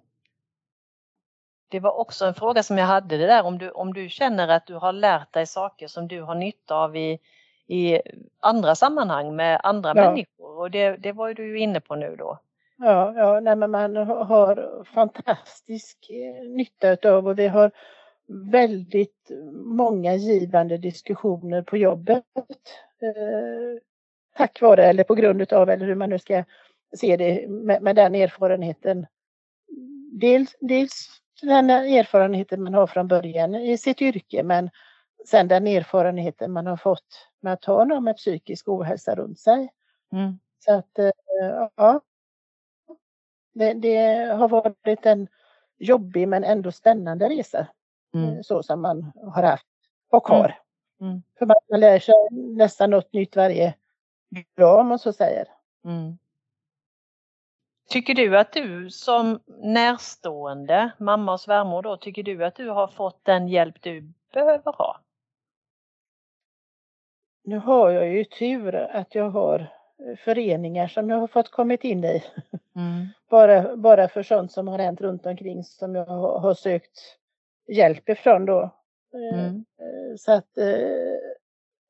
Det 1.70 1.80
var 1.80 1.92
också 2.00 2.26
en 2.26 2.34
fråga 2.34 2.64
som 2.64 2.78
jag 2.78 2.86
hade 2.86 3.18
det 3.18 3.28
där 3.28 3.44
om 3.44 3.58
du, 3.58 3.70
om 3.72 3.94
du 3.94 4.10
känner 4.10 4.48
att 4.48 4.68
du 4.68 4.76
har 4.76 4.94
lärt 4.94 5.34
dig 5.34 5.46
saker 5.46 5.88
som 5.88 6.08
du 6.08 6.22
har 6.22 6.36
nytta 6.36 6.76
av 6.76 6.96
i, 6.96 7.20
i 7.68 8.02
andra 8.40 8.76
sammanhang 8.76 9.36
med 9.36 9.60
andra 9.64 9.94
Ja. 9.96 10.10
människor 10.10 10.58
och 10.60 10.72
det, 10.72 10.98
det 10.98 11.12
var 11.12 11.28
ju 11.28 11.34
du 11.34 11.60
inne 11.60 11.80
på 11.80 11.96
nu 11.96 12.16
då. 12.16 12.40
Ja, 12.78 13.14
ja 13.16 13.40
nej, 13.40 13.56
men 13.56 13.72
man 13.72 13.98
ha- 13.98 14.24
har 14.24 14.84
fantastisk 14.94 15.98
eh, 16.10 16.50
nytta 16.50 16.90
utav 16.90 17.28
och 17.28 17.40
vi 17.40 17.48
har 17.48 17.72
väldigt 18.52 19.32
många 19.66 20.14
givande 20.16 20.78
diskussioner 20.78 21.62
på 21.62 21.78
jobbet. 21.78 22.26
Eh, 23.02 23.82
tack 24.38 24.62
vare 24.62 24.84
eller 24.84 25.04
på 25.04 25.16
grund 25.16 25.42
utav 25.42 25.70
eller 25.70 25.86
hur 25.86 25.96
man 25.96 26.10
nu 26.10 26.20
ska 26.20 26.44
se 26.98 27.18
det 27.18 27.48
med, 27.50 27.82
med 27.82 27.96
den 27.96 28.16
erfarenheten. 28.16 29.06
Dels, 30.14 30.56
dels 30.60 31.10
den 31.42 31.70
erfarenheten 31.70 32.64
man 32.64 32.74
har 32.74 32.88
från 32.88 33.08
början 33.08 33.56
i 33.56 33.78
sitt 33.78 34.02
yrke 34.02 34.44
men 34.44 34.70
sen 35.26 35.48
den 35.48 35.68
erfarenheten 35.68 36.52
man 36.52 36.68
har 36.68 36.78
fått 36.78 37.28
med 37.40 37.54
att 37.54 37.66
ha 37.66 37.86
någon 37.86 38.04
med 38.04 38.18
psykisk 38.18 38.68
ohälsa 38.68 39.16
runt 39.16 39.40
sig. 39.40 39.70
Mm. 40.12 40.40
Så 40.60 40.74
att 40.74 41.00
eh, 41.00 41.12
ja, 41.76 42.02
det, 43.54 43.74
det 43.74 43.98
har 44.34 44.48
varit 44.50 45.06
en 45.06 45.28
jobbig 45.78 46.28
men 46.28 46.44
ändå 46.44 46.72
spännande 46.72 47.30
resa. 47.30 47.60
eh, 47.60 47.66
Mm. 48.24 48.44
Så 48.44 48.64
som 48.64 48.82
man 48.82 49.12
har 49.34 49.44
haft 49.44 49.66
och 50.10 50.28
har. 50.28 50.60
Mm. 51.02 51.24
För 51.40 51.46
man 51.46 51.80
lär 51.80 52.00
sig 52.00 52.14
nästan 52.32 52.90
något 52.90 53.14
nytt 53.14 53.36
varje 53.36 53.74
dag 54.58 54.80
om 54.80 54.88
man 54.88 55.00
så 55.00 55.14
säger. 55.14 55.46
Mm. 55.86 56.18
Tycker 57.92 58.14
du 58.16 58.38
att 58.38 58.54
du 58.54 58.90
som 58.90 59.40
närstående, 59.62 60.92
mamma 60.98 61.34
och 61.34 61.42
svärmor 61.42 61.82
då, 61.82 61.98
tycker 61.98 62.24
du 62.24 62.46
att 62.46 62.56
du 62.56 62.70
har 62.70 62.88
fått 62.88 63.26
den 63.26 63.48
hjälp 63.48 63.82
du 63.82 64.14
behöver 64.34 64.74
ha? 64.74 65.00
Nu 67.44 67.58
har 67.58 67.90
jag 67.90 68.08
ju 68.14 68.24
tur 68.26 68.76
att 68.76 69.16
jag 69.16 69.30
har 69.30 69.60
eh, 69.60 70.16
föreningar 70.18 70.88
som 70.88 71.10
jag 71.10 71.18
har 71.18 71.28
fått 71.28 71.52
kommit 71.52 71.84
in 71.84 72.04
i. 72.04 72.24
Mm. 72.76 73.08
Bara, 73.30 73.76
bara 73.78 74.08
för 74.08 74.24
sånt 74.24 74.52
som 74.52 74.68
har 74.68 74.80
hänt 74.80 75.02
runt 75.02 75.26
omkring 75.26 75.64
som 75.64 75.96
jag 75.96 76.06
har, 76.06 76.54
sökt 76.54 77.00
hjälp 77.68 78.10
ifrån 78.10 78.46
då. 78.46 78.62
Eh, 78.62 79.40
Mm. 79.40 79.66
Eh, 79.80 80.16
Så 80.18 80.32
att 80.32 80.48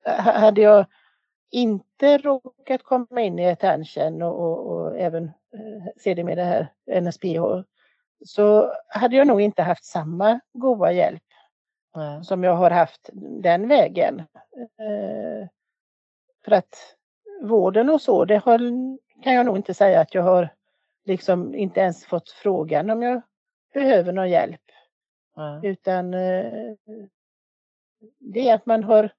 ha- 0.05 0.31
hade 0.31 0.62
jag 0.62 0.86
inte 1.51 2.17
råkat 2.17 2.84
komma 2.84 3.22
in 3.22 3.39
i 3.39 3.50
attention 3.50 4.22
och, 4.22 4.39
och, 4.39 4.72
och 4.72 4.98
även 5.00 5.31
eh, 5.53 5.91
sedermera 5.98 6.36
det 6.36 6.43
här 6.43 7.01
NSPH 7.01 7.67
så 8.25 8.74
hade 8.88 9.15
jag 9.15 9.27
nog 9.27 9.41
inte 9.41 9.62
haft 9.62 9.86
samma 9.86 10.39
goda 10.53 10.91
hjälp 10.91 11.24
Nej. 11.96 12.24
som 12.24 12.43
jag 12.43 12.55
har 12.55 12.72
haft 12.72 13.10
den 13.13 13.67
vägen. 13.67 14.20
Eh, 14.60 15.48
för 16.46 16.51
att 16.51 16.96
vården 17.41 17.89
och 17.89 18.01
så, 18.01 18.25
det 18.25 18.38
har, 18.38 18.60
kan 19.24 19.34
jag 19.34 19.46
nog 19.46 19.58
inte 19.58 19.74
säga 19.74 20.00
att 20.01 20.13
jag 20.15 20.24
har 20.24 20.50
liksom 21.05 21.55
inte 21.55 21.79
ens 21.79 22.05
fått 22.05 22.29
frågan 22.29 22.89
om 22.89 23.01
jag 23.01 23.22
behöver 23.74 24.13
någon 24.13 24.29
hjälp. 24.29 24.62
Mm. 25.38 25.63
Utan 25.63 26.13
eh, 26.13 26.75
det 28.20 28.50
är 28.50 28.55
att 28.55 28.65
man 28.65 28.84
har 28.84 29.12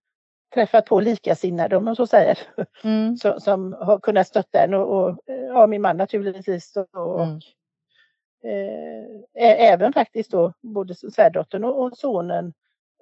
träffat 0.54 0.86
på 0.86 1.00
likasinnade 1.00 1.76
om 1.76 1.84
man 1.84 1.96
så 1.96 2.06
säger. 2.06 2.38
Mm. 2.84 3.16
som, 3.16 3.40
som 3.40 3.72
har 3.72 3.98
kunnat 3.98 4.26
stötta 4.28 4.64
en 4.64 4.74
och, 4.74 5.02
och 5.02 5.08
eh, 5.30 5.44
ja, 5.46 5.66
min 5.66 5.82
man 5.82 5.96
naturligtvis. 5.96 6.76
Och, 6.92 7.22
Mm. 7.22 7.40
eh, 9.38 9.70
även 9.72 9.92
faktiskt 9.92 10.30
då 10.30 10.52
både 10.60 10.94
svärdottern 10.94 11.64
och, 11.64 11.82
och 11.82 11.96
sonen 11.98 12.46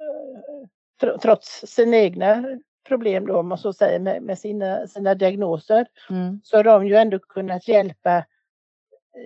eh, 0.01 0.67
tr- 1.07 1.19
trots 1.19 1.67
sina 1.67 1.97
egna 1.97 2.45
problem 2.89 3.27
då 3.27 3.39
om 3.39 3.49
man 3.49 3.59
så 3.59 3.73
säger 3.73 3.99
med, 4.01 4.23
med 4.23 4.39
sina, 4.39 4.87
sina 4.87 5.15
diagnoser 5.15 5.87
Mm. 6.11 6.41
så 6.45 6.57
har 6.57 6.65
de 6.65 6.87
ju 6.87 6.95
ändå 6.97 7.19
kunnat 7.19 7.69
hjälpa 7.69 8.25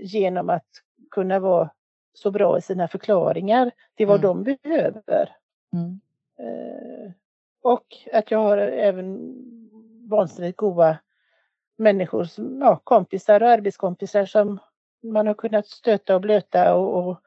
genom 0.02 0.50
att 0.50 0.66
kunna 1.10 1.38
vara 1.38 1.70
så 2.12 2.30
bra 2.30 2.58
i 2.58 2.60
sina 2.60 2.88
förklaringar 2.88 3.70
till 3.96 4.06
vad 4.06 4.20
de 4.20 4.42
behöver. 4.44 5.36
Mm. 5.72 6.00
Eh, 6.38 7.10
och 7.64 7.84
att 8.12 8.30
jag 8.30 8.38
har 8.38 8.58
även 8.58 9.34
vansinnigt 10.08 10.56
goda 10.56 10.98
människor, 11.76 12.24
som, 12.24 12.60
ja, 12.60 12.80
kompisar 12.84 13.42
och 13.42 13.48
arbetskompisar 13.48 14.26
som 14.26 14.58
man 15.02 15.26
har 15.26 15.34
kunnat 15.34 15.66
stöta 15.66 16.14
och 16.14 16.20
blöta 16.20 16.74
och, 16.74 17.08
och 17.08 17.20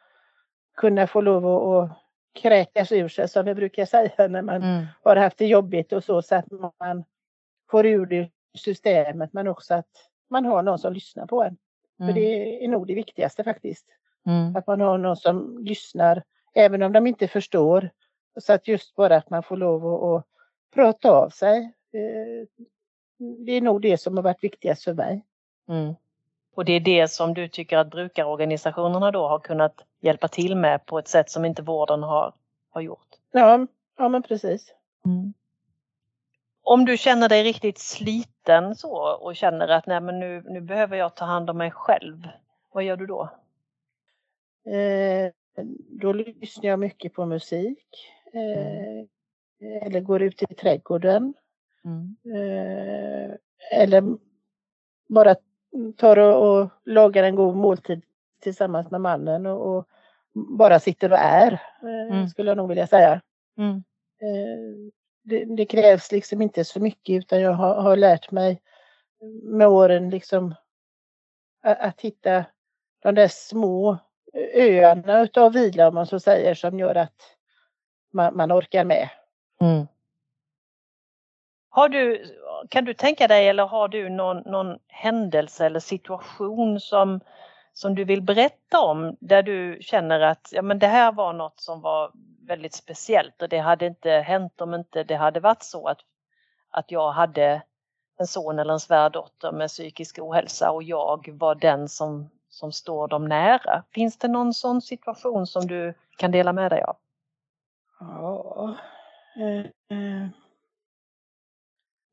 kunna 0.78 1.08
få 1.08 1.22
lov 1.22 1.46
att 1.48 1.62
och 1.62 1.90
kräkas 2.42 2.92
ur 2.92 3.08
sig 3.08 3.30
som 3.30 3.46
vi 3.46 3.56
brukar 3.56 3.86
säga 3.86 4.28
när 4.28 4.42
man 4.42 4.64
Mm. 4.64 4.86
har 5.04 5.16
haft 5.16 5.38
det 5.38 5.46
jobbigt 5.46 5.94
och 5.94 6.04
så, 6.04 6.22
så 6.22 6.36
att 6.36 6.46
man 6.80 7.04
får 7.72 7.86
ur 7.86 8.06
det 8.06 8.30
systemet 8.58 9.34
men 9.34 9.48
också 9.48 9.74
att 9.74 9.90
man 10.30 10.46
har 10.46 10.62
någon 10.64 10.80
som 10.80 10.94
lyssnar 10.94 11.26
på 11.28 11.44
en. 11.44 11.58
För 11.98 12.04
Mm. 12.04 12.16
det 12.16 12.64
är 12.64 12.68
nog 12.68 12.88
det 12.88 12.96
viktigaste 12.96 13.44
faktiskt. 13.44 13.86
Mm. 14.26 14.56
Att 14.56 14.68
man 14.68 14.82
har 14.82 14.98
någon 14.98 15.18
som 15.18 15.58
lyssnar 15.64 16.24
även 16.56 16.84
om 16.84 16.94
de 16.94 17.08
inte 17.08 17.28
förstår. 17.28 17.90
Så 18.40 18.54
att 18.54 18.68
just 18.68 18.96
bara 18.96 19.16
att 19.16 19.30
man 19.30 19.44
får 19.44 19.58
lov 19.58 19.86
att, 19.88 20.04
att 20.04 20.26
prata 20.74 21.12
av 21.12 21.30
sig. 21.30 21.58
eh, 21.94 22.64
Det 23.46 23.52
är 23.52 23.62
nog 23.62 23.82
det 23.82 23.98
som 23.98 24.16
har 24.18 24.24
varit 24.24 24.44
viktigast 24.44 24.84
för 24.84 24.94
mig. 24.94 25.26
Mm. 25.70 25.94
Och 26.56 26.66
det 26.66 26.74
är 26.74 26.80
det 26.80 27.08
som 27.08 27.34
du 27.34 27.48
tycker 27.48 27.78
att 27.78 27.90
brukarorganisationerna 27.90 29.12
då 29.12 29.28
har 29.28 29.40
kunnat 29.40 29.82
hjälpa 30.02 30.28
till 30.28 30.56
med 30.56 30.86
på 30.86 31.00
ett 31.00 31.08
sätt 31.08 31.30
som 31.30 31.46
inte 31.46 31.62
vården 31.62 32.04
har, 32.04 32.34
har 32.70 32.82
gjort? 32.82 33.08
Ja, 33.32 33.68
ja 33.98 34.10
men 34.10 34.24
precis. 34.24 34.74
Om 36.62 36.86
du 36.86 36.98
känner 36.98 37.30
dig 37.30 37.44
riktigt 37.44 37.80
sliten 37.80 38.76
så 38.76 39.16
och 39.16 39.36
känner 39.36 39.68
att 39.68 39.88
nej 39.88 40.02
men 40.02 40.20
nu, 40.20 40.44
nu 40.48 40.62
behöver 40.62 40.98
jag 40.98 41.16
ta 41.16 41.26
hand 41.26 41.50
om 41.50 41.58
mig 41.58 41.72
själv, 41.72 42.28
vad 42.72 42.84
gör 42.84 42.98
du 42.98 43.06
då? 43.06 43.30
Eh, 44.72 45.32
Då 46.02 46.14
lyssnar 46.14 46.70
jag 46.70 46.80
mycket 46.80 47.14
på 47.14 47.26
musik. 47.26 48.14
Eh, 48.34 49.06
Eller 49.88 50.00
går 50.02 50.22
ut 50.22 50.44
i 50.50 50.56
trädgården. 50.56 51.34
Eh, 52.36 53.36
Eller 53.82 54.04
bara 55.10 55.36
tar 55.98 56.18
och, 56.20 56.60
och 56.62 56.70
lagar 56.86 57.24
en 57.24 57.36
god 57.36 57.56
måltid 57.56 58.02
tillsammans 58.42 58.92
med 58.92 59.02
mannen 59.02 59.46
och, 59.46 59.78
och 59.78 59.88
bara 60.34 60.80
sitter 60.80 61.12
och 61.12 61.18
är. 61.20 61.52
eh, 61.82 62.16
Mm. 62.16 62.28
Skulle 62.28 62.50
jag 62.52 62.58
nog 62.58 62.70
vilja 62.70 62.88
säga. 62.88 63.22
Mm. 63.58 63.84
Det, 65.24 65.46
det 65.46 65.66
krävs 65.66 66.12
liksom 66.12 66.42
inte 66.42 66.64
så 66.64 66.80
mycket 66.80 67.14
utan 67.16 67.42
jag 67.42 67.52
har, 67.54 67.82
har 67.82 67.96
lärt 67.96 68.32
mig 68.32 68.62
med 69.44 69.68
åren 69.68 70.10
liksom 70.10 70.56
att, 71.64 71.80
att 71.80 72.02
hitta 72.02 72.46
de 73.00 73.16
där 73.16 73.28
små 73.28 73.98
öarna 74.54 75.22
utav 75.22 75.54
vila 75.54 75.88
om 75.88 75.96
man 75.96 76.06
så 76.06 76.20
säger 76.20 76.54
som 76.56 76.80
gör 76.80 76.96
att 76.96 77.37
man, 78.18 78.36
man 78.38 78.52
orkar 78.52 78.84
med. 78.84 79.10
Mm. 79.62 79.88
Har 81.70 81.90
du, 81.90 82.24
kan 82.70 82.86
du 82.86 82.94
tänka 82.94 83.28
dig 83.28 83.48
eller 83.48 83.66
har 83.66 83.88
du 83.88 84.10
någon, 84.10 84.38
någon 84.38 84.80
händelse 84.88 85.66
eller 85.66 85.80
situation 85.80 86.80
som, 86.80 87.20
som 87.74 87.96
du 87.96 88.04
vill 88.04 88.22
berätta 88.22 88.80
om 88.80 89.18
där 89.20 89.44
du 89.44 89.78
känner 89.82 90.20
att 90.20 90.50
ja, 90.52 90.62
men 90.62 90.80
det 90.80 90.88
här 90.88 91.12
var 91.12 91.34
något 91.34 91.60
som 91.60 91.82
var 91.82 92.12
väldigt 92.48 92.74
speciellt 92.74 93.42
och 93.42 93.50
det 93.50 93.58
hade 93.58 93.86
inte 93.86 94.10
hänt 94.12 94.62
om 94.62 94.74
inte 94.74 95.04
det 95.04 95.16
hade 95.16 95.40
varit 95.40 95.64
så 95.64 95.88
att, 95.88 96.00
att 96.72 96.92
jag 96.92 97.12
hade 97.12 97.62
en 98.20 98.28
son 98.28 98.60
eller 98.60 98.74
en 98.74 98.80
svärdotter 98.80 99.52
med 99.52 99.68
psykisk 99.68 100.20
ohälsa 100.20 100.72
och 100.72 100.84
jag 100.84 101.30
var 101.34 101.56
den 101.56 101.90
som, 101.90 102.30
som 102.50 102.72
står 102.72 103.08
dem 103.08 103.26
nära. 103.26 103.84
Finns 103.92 104.18
det 104.18 104.28
någon 104.28 104.54
sån 104.54 104.82
situation 104.82 105.48
som 105.48 105.68
du 105.68 105.94
kan 106.18 106.32
dela 106.32 106.54
med 106.54 106.72
dig 106.72 106.82
av? 106.82 106.96
Ja. 108.00 108.78
eh, 109.36 109.60
eh, 109.98 110.28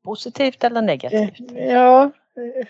Positivt 0.03 0.63
eller 0.63 0.81
negativt? 0.81 1.51
Eh, 1.51 1.67
Ja, 1.71 2.11
eh, 2.37 2.67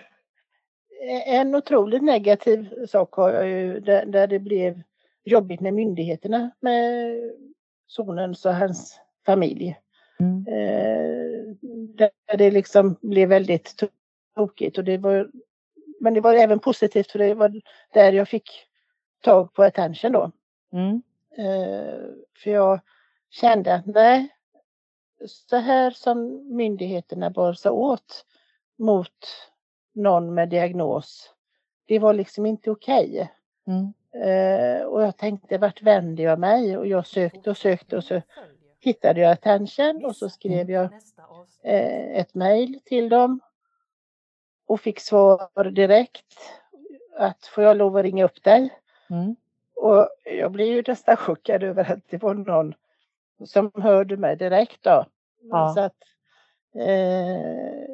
en 1.35 1.55
otroligt 1.55 2.03
negativ 2.03 2.85
sak 2.85 3.13
har 3.15 3.31
jag 3.31 3.47
ju 3.47 3.79
där, 3.79 4.05
där 4.05 4.27
det 4.27 4.39
blev 4.39 4.81
jobbigt 5.23 5.59
med 5.61 5.73
myndigheterna 5.73 6.51
med 6.59 7.15
sonens 7.87 8.45
och 8.45 8.55
hans 8.55 8.99
familj. 9.25 9.77
Mm. 10.19 10.45
Eh, 10.47 11.55
Där 11.95 12.37
det 12.37 12.51
liksom 12.51 12.95
blev 13.01 13.29
väldigt 13.29 13.83
tokigt 14.35 14.77
och 14.77 14.83
det 14.83 14.97
var 14.97 15.31
men 15.99 16.13
det 16.13 16.21
var 16.21 16.33
även 16.33 16.59
positivt 16.59 17.11
för 17.11 17.19
det 17.19 17.33
var 17.33 17.61
där 17.93 18.13
jag 18.13 18.27
fick 18.27 18.49
tag 19.21 19.53
på 19.53 19.63
attention 19.63 20.11
då. 20.11 20.31
Mm. 20.73 21.01
Eh, 21.37 21.99
För 22.37 22.51
jag 22.51 22.79
kände 23.35 23.73
att 23.73 23.85
nej, 23.85 24.29
så 25.27 25.55
här 25.55 25.91
som 25.91 26.47
myndigheterna 26.55 27.29
bar 27.29 27.53
sig 27.53 27.71
åt 27.71 28.25
mot 28.77 29.51
någon 29.93 30.33
med 30.33 30.49
diagnos, 30.49 31.33
det 31.85 31.99
var 31.99 32.13
liksom 32.13 32.45
inte 32.45 32.71
okej. 32.71 33.31
Mm. 33.67 33.93
Eh, 34.23 34.83
Och 34.85 35.01
jag 35.03 35.17
tänkte, 35.17 35.57
vart 35.57 35.81
vänder 35.81 36.23
jag 36.23 36.39
mig? 36.39 36.77
Och 36.77 36.87
jag 36.87 37.07
sökte 37.07 37.49
och 37.49 37.57
sökte 37.57 37.97
och 37.97 38.03
så 38.03 38.21
hittade 38.79 39.21
jag 39.21 39.31
attention 39.31 40.05
och 40.05 40.15
så 40.15 40.29
skrev 40.29 40.71
jag 40.71 40.89
eh, 41.63 42.19
ett 42.19 42.33
mejl 42.33 42.79
till 42.85 43.09
dem 43.09 43.39
och 44.67 44.81
fick 44.81 44.99
svar 44.99 45.63
direkt 45.63 46.37
att 47.17 47.45
får 47.45 47.63
jag 47.63 47.77
lov 47.77 47.97
att 47.97 48.03
ringa 48.03 48.25
upp 48.25 48.43
dig? 48.43 48.69
Mm. 49.09 49.35
Och 49.75 50.09
jag 50.23 50.51
blev 50.51 50.67
ju 50.67 50.83
nästan 50.87 51.17
chockad 51.17 51.63
över 51.63 51.91
att 51.91 52.09
det 52.09 52.17
var 52.17 52.33
någon 52.33 52.73
som 53.45 53.71
hörde 53.75 54.17
mig 54.17 54.35
direkt 54.35 54.83
då. 54.83 55.05
Ja. 55.41 55.73
Så 55.75 55.81
att, 55.81 55.95
eh, 56.75 57.85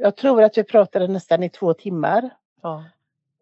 jag 0.00 0.16
tror 0.16 0.42
att 0.42 0.58
vi 0.58 0.64
pratade 0.64 1.08
nästan 1.08 1.42
i 1.42 1.50
två 1.50 1.74
timmar. 1.74 2.30
Ja. 2.62 2.84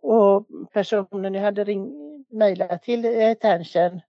Och 0.01 0.47
personen 0.73 1.35
jag 1.35 1.43
hade 1.43 1.65
ring, 1.65 1.93
mejlat 2.29 2.83
till 2.83 3.23
Attention 3.31 4.01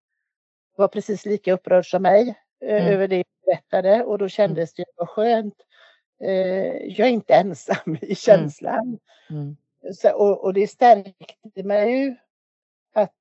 var 0.76 0.88
precis 0.88 1.26
lika 1.26 1.54
upprörd 1.54 1.90
som 1.90 2.02
mig 2.02 2.36
eh, 2.62 2.82
Mm. 2.82 2.94
över 2.94 3.08
det 3.08 3.16
jag 3.18 3.26
berättade 3.46 4.04
och 4.04 4.18
då 4.18 4.28
kändes 4.28 4.74
det 4.74 4.86
vad 4.96 5.10
skönt. 5.10 5.56
Eh, 6.22 6.86
jag 6.86 7.08
är 7.08 7.12
inte 7.12 7.34
ensam 7.34 7.98
i 8.02 8.16
känslan. 8.16 8.98
Mm. 9.30 9.58
Så, 9.94 10.12
och, 10.14 10.44
och 10.44 10.54
det 10.54 10.68
stärkte 10.68 11.64
mig 11.64 11.92
ju 12.02 12.16
att 12.94 13.14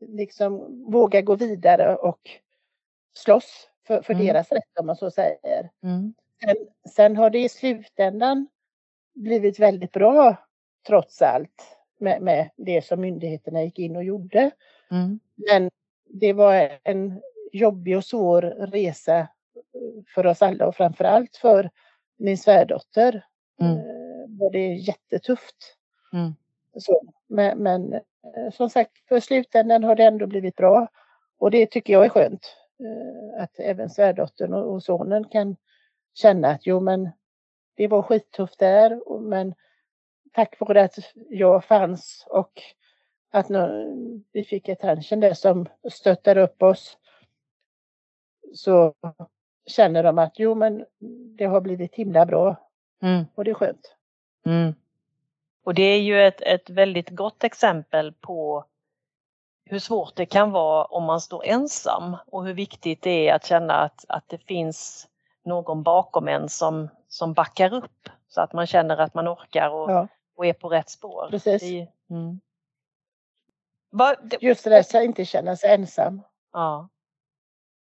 liksom 0.00 0.84
våga 0.90 1.20
gå 1.20 1.34
vidare 1.34 1.96
och 1.96 2.30
slåss 3.18 3.68
för, 3.86 4.02
för 4.02 4.14
Mm. 4.14 4.26
deras 4.26 4.52
rätt 4.52 4.78
om 4.80 4.86
man 4.86 4.96
så 4.96 5.10
säger. 5.10 5.70
Mm. 5.82 6.14
Sen, 6.44 6.56
sen 6.90 7.16
har 7.16 7.30
det 7.30 7.38
i 7.38 7.48
slutändan 7.48 8.48
blivit 9.14 9.58
väldigt 9.58 9.92
bra 9.92 10.36
trots 10.86 11.22
allt 11.22 11.62
med, 11.98 12.22
med 12.22 12.50
det 12.56 12.82
som 12.84 13.00
myndigheterna 13.00 13.62
gick 13.62 13.78
in 13.78 13.96
och 13.96 14.04
gjorde. 14.04 14.50
Mm. 14.90 15.20
Men 15.36 15.70
det 16.04 16.32
var 16.32 16.78
en 16.84 17.22
jobbig 17.52 17.96
och 17.96 18.04
svår 18.04 18.42
resa 18.42 19.28
för 20.14 20.26
oss 20.26 20.42
alla 20.42 20.66
och 20.66 20.76
framförallt 20.76 21.36
för 21.36 21.70
min 22.16 22.38
svärdotter. 22.38 23.26
Mm. 23.60 23.72
Eh, 23.76 24.38
var 24.38 24.50
det 24.50 24.74
jättetufft. 24.74 25.76
Mm. 26.12 26.34
Så, 26.78 27.02
men, 27.26 27.58
men 27.58 27.92
eh, 27.94 28.50
som 28.52 28.70
sagt, 28.70 28.92
för 29.08 29.20
slutändan 29.20 29.84
har 29.84 29.94
det 29.96 30.04
ändå 30.04 30.26
blivit 30.26 30.56
bra. 30.56 30.88
Och 31.38 31.50
det 31.50 31.66
tycker 31.66 31.92
jag 31.92 32.04
är 32.04 32.08
skönt. 32.08 32.56
Eh, 32.80 33.42
Att 33.42 33.58
även 33.58 33.90
svärdottern 33.90 34.54
och, 34.54 34.82
sonen 34.82 35.24
kan 35.28 35.56
känna 36.14 36.48
att 36.48 36.66
jo 36.66 36.80
men 36.80 37.10
det 37.74 37.88
var 37.88 38.02
skittufft 38.02 38.58
där 38.58 39.20
men 39.20 39.54
tack 40.32 40.60
vare 40.60 40.84
att 40.84 40.98
jag 41.28 41.64
fanns 41.64 42.26
och 42.30 42.62
att 43.30 43.46
vi 44.32 44.44
fick 44.44 44.68
attention 44.68 45.20
där 45.20 45.34
som 45.34 45.66
stöttar 45.90 46.38
upp 46.38 46.62
oss 46.62 46.98
så 48.54 48.94
känner 49.66 50.02
de 50.02 50.18
att 50.18 50.38
jo 50.38 50.54
men 50.54 50.84
det 51.38 51.44
har 51.44 51.60
blivit 51.60 51.94
himla 51.94 52.26
bra 52.26 52.68
Mm. 53.02 53.24
och 53.34 53.44
det 53.44 53.50
är 53.50 53.54
skönt. 53.54 53.94
Mm. 54.46 54.74
Och 55.64 55.74
det 55.74 55.82
är 55.82 56.00
ju 56.00 56.22
ett, 56.26 56.40
ett 56.40 56.70
väldigt 56.70 57.10
gott 57.10 57.44
exempel 57.44 58.12
på 58.12 58.64
hur 59.70 59.78
svårt 59.78 60.16
det 60.16 60.26
kan 60.26 60.50
vara 60.50 60.84
om 60.84 61.04
man 61.04 61.20
står 61.20 61.44
ensam 61.44 62.16
och 62.26 62.46
hur 62.46 62.54
viktigt 62.54 63.02
det 63.02 63.28
är 63.28 63.34
att 63.34 63.46
känna 63.46 63.74
att, 63.74 64.04
att 64.08 64.28
det 64.28 64.38
finns 64.38 65.08
någon 65.44 65.82
bakom 65.82 66.28
en 66.28 66.48
som, 66.48 66.88
som 67.08 67.32
backar 67.32 67.74
upp 67.74 68.08
så 68.28 68.40
att 68.40 68.52
man 68.52 68.66
känner 68.66 68.96
att 68.96 69.14
man 69.14 69.28
orkar 69.28 69.70
och, 69.70 69.90
ja. 69.90 70.08
och 70.36 70.46
är 70.46 70.52
på 70.52 70.68
rätt 70.68 70.90
spår. 70.90 71.28
Precis. 71.30 71.62
Det, 71.62 71.88
mm. 72.10 72.40
Va, 73.90 74.14
det, 74.22 74.38
Just 74.40 74.64
det 74.64 74.70
där 74.70 74.80
att 74.80 74.94
inte 74.94 75.24
känna 75.24 75.56
sig 75.56 75.74
ensam. 75.74 76.22
Ja. 76.52 76.88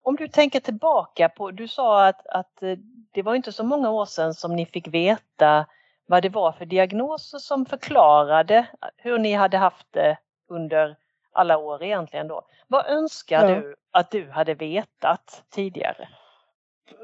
Om 0.03 0.15
du 0.15 0.27
tänker 0.27 0.59
tillbaka 0.59 1.29
på, 1.29 1.51
du 1.51 1.67
sa 1.67 2.07
att, 2.07 2.27
att 2.27 2.63
eh, 2.63 2.77
det 3.11 3.21
var 3.21 3.35
inte 3.35 3.51
så 3.51 3.63
många 3.63 3.89
år 3.89 4.05
sedan 4.05 4.33
som 4.33 4.55
ni 4.55 4.65
fick 4.65 4.87
veta 4.87 5.65
vad 6.05 6.23
det 6.23 6.29
var 6.29 6.51
för 6.51 6.65
diagnoser 6.65 7.37
som 7.37 7.65
förklarade 7.65 8.67
hur 8.97 9.19
ni 9.19 9.33
hade 9.33 9.57
haft 9.57 9.87
det 9.91 10.17
under 10.47 10.95
alla 11.31 11.57
år 11.57 11.83
egentligen 11.83 12.27
då. 12.27 12.41
Vad 12.67 12.85
önskar 12.85 13.49
ja. 13.49 13.55
du 13.55 13.75
att 13.91 14.11
du 14.11 14.29
hade 14.29 14.53
vetat 14.53 15.43
tidigare? 15.49 16.09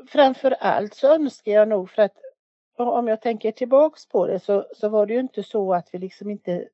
Framför 0.08 0.52
allt 0.52 0.94
så 0.94 1.14
önskar 1.14 1.52
jag 1.52 1.68
nog 1.68 1.90
för 1.90 2.02
att 2.02 2.18
om 2.78 3.08
jag 3.08 3.22
tänker 3.22 3.52
tillbaks 3.52 4.10
på 4.10 4.28
det 4.28 4.40
så, 4.40 4.66
så 4.76 4.90
var 4.90 5.06
det 5.06 5.14
ju 5.14 5.20
inte 5.20 5.44
så 5.44 5.74
att 5.74 5.90
vi 5.92 5.98
liksom 5.98 6.30
inte 6.30 6.68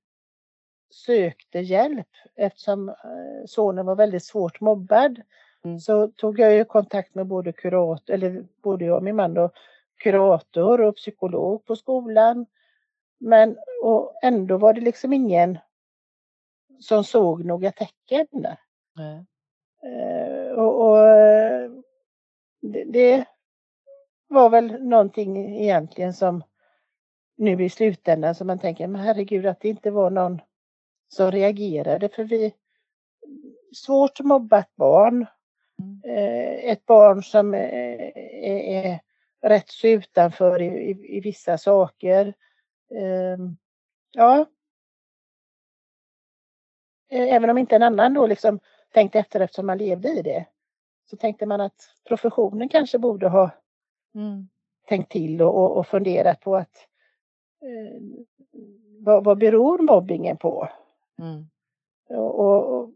sökte 0.91 1.59
hjälp 1.59 2.07
eftersom 2.35 2.89
eh, 2.89 3.45
sonen 3.45 3.85
var 3.85 3.95
väldigt 3.95 4.25
svårt 4.25 4.61
mobbad. 4.61 5.21
Mm. 5.63 5.79
Så 5.79 6.07
tog 6.07 6.39
jag 6.39 6.53
ju 6.53 6.65
kontakt 6.65 7.15
med 7.15 7.27
både 7.27 7.51
kurator, 7.51 8.13
eller 8.13 8.45
både 8.63 8.85
jag 8.85 8.97
och 8.97 9.03
min 9.03 9.15
man 9.15 9.33
då, 9.33 9.51
kurator 9.97 10.81
och 10.81 10.95
psykolog 10.95 11.65
på 11.65 11.75
skolan. 11.75 12.45
Men 13.19 13.57
och 13.83 14.13
ändå 14.23 14.57
var 14.57 14.73
det 14.73 14.81
liksom 14.81 15.13
ingen 15.13 15.57
som 16.81 17.03
såg 17.03 17.45
några 17.45 17.71
tecken. 17.71 18.27
Mm. 18.99 19.25
Uh, 19.85 20.51
och, 20.51 20.89
och 20.89 20.97
det, 22.61 22.83
det, 22.83 23.25
var 24.27 24.49
väl 24.49 24.83
någonting 24.83 25.61
egentligen 25.61 26.13
som 26.13 26.43
nu 27.37 27.63
i 27.63 27.69
slutändan 27.69 28.35
som 28.35 28.47
man 28.47 28.59
tänker, 28.59 28.87
men 28.87 29.01
herregud 29.01 29.45
att 29.45 29.61
det 29.61 29.69
inte 29.69 29.91
var 29.91 30.09
någon 30.09 30.41
som 31.07 31.31
reagerade 31.31 32.09
för 32.09 32.23
vi 32.23 32.53
svårt 33.75 34.19
mobbat 34.19 34.75
barn. 34.75 35.25
Mm. 35.79 36.17
Uh, 36.17 36.71
ett 36.71 36.85
barn 36.85 37.23
som 37.23 37.53
är, 37.53 38.17
är 38.43 38.99
rätt 39.41 39.69
så 39.69 39.87
utanför 39.87 40.61
i, 40.61 40.65
i, 40.65 41.17
i 41.17 41.19
vissa 41.19 41.57
saker. 41.57 42.33
Um, 43.35 43.57
ja, 44.11 44.37
Eh, 44.39 44.45
även 47.11 47.49
om 47.49 47.57
inte 47.57 47.75
en 47.75 47.83
annan 47.83 48.13
då 48.13 48.27
liksom 48.27 48.59
tänkte 48.91 49.19
efter 49.19 49.39
eftersom 49.39 49.65
man 49.65 49.77
levde 49.77 50.09
i 50.09 50.21
det. 50.21 50.45
Så 51.09 51.17
tänkte 51.17 51.45
man 51.45 51.61
att 51.61 51.95
professionen 52.07 52.69
kanske 52.69 52.99
borde 52.99 53.27
ha 53.27 53.49
mm. 54.15 54.47
tänkt 54.87 55.11
till 55.11 55.41
och, 55.41 55.57
och, 55.57 55.77
och 55.77 55.87
funderat 55.87 56.39
på 56.39 56.55
att 56.55 56.87
eh, 57.61 58.01
vad, 58.99 59.23
vad 59.23 59.37
beror 59.37 59.79
mobbingen 59.79 60.37
på? 60.37 60.69
Mm. 61.19 61.47
Och, 62.09 62.39
och, 62.39 62.89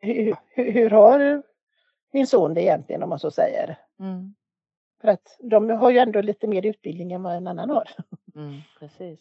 hur, 0.00 0.36
hur, 0.50 0.90
har 0.90 1.42
min 2.12 2.26
son 2.26 2.54
det 2.54 2.62
egentligen 2.62 3.02
om 3.02 3.08
man 3.08 3.18
så 3.18 3.30
säger? 3.30 3.78
Mm. 3.98 4.34
För 5.00 5.08
att 5.08 5.36
de 5.40 5.70
har 5.70 5.90
ju 5.90 5.98
ändå 5.98 6.20
lite 6.20 6.46
mer 6.46 6.66
utbildning 6.66 7.12
än 7.12 7.22
vad 7.22 7.36
en 7.36 7.46
annan 7.46 7.70
har. 7.70 7.90
Mm, 8.34 8.60
precis. 8.78 9.20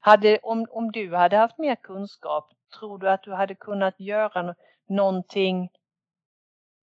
Hade, 0.00 0.38
om, 0.42 0.66
om 0.70 0.92
du 0.92 1.14
hade 1.14 1.36
haft 1.36 1.58
mer 1.58 1.74
kunskap, 1.74 2.52
tror 2.78 2.98
du 2.98 3.10
att 3.10 3.22
du 3.22 3.32
hade 3.32 3.54
kunnat 3.54 4.00
göra 4.00 4.54
någonting, 4.88 5.70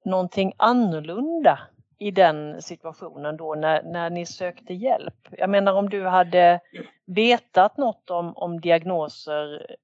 någonting 0.05 0.53
annorlunda 0.57 1.59
i 1.99 2.11
den 2.11 2.63
situationen 2.63 3.37
då 3.37 3.55
när, 3.55 3.83
när 3.83 4.11
ni 4.11 4.27
sökte 4.27 4.75
hjälp? 4.75 5.29
Jag 5.31 5.51
menar 5.51 5.73
om 5.73 5.91
du 5.91 6.07
hade 6.07 6.61
vetat 7.07 7.77
något 7.77 8.11
om, 8.11 8.37
om 8.37 8.61
diagnoser 8.61 9.77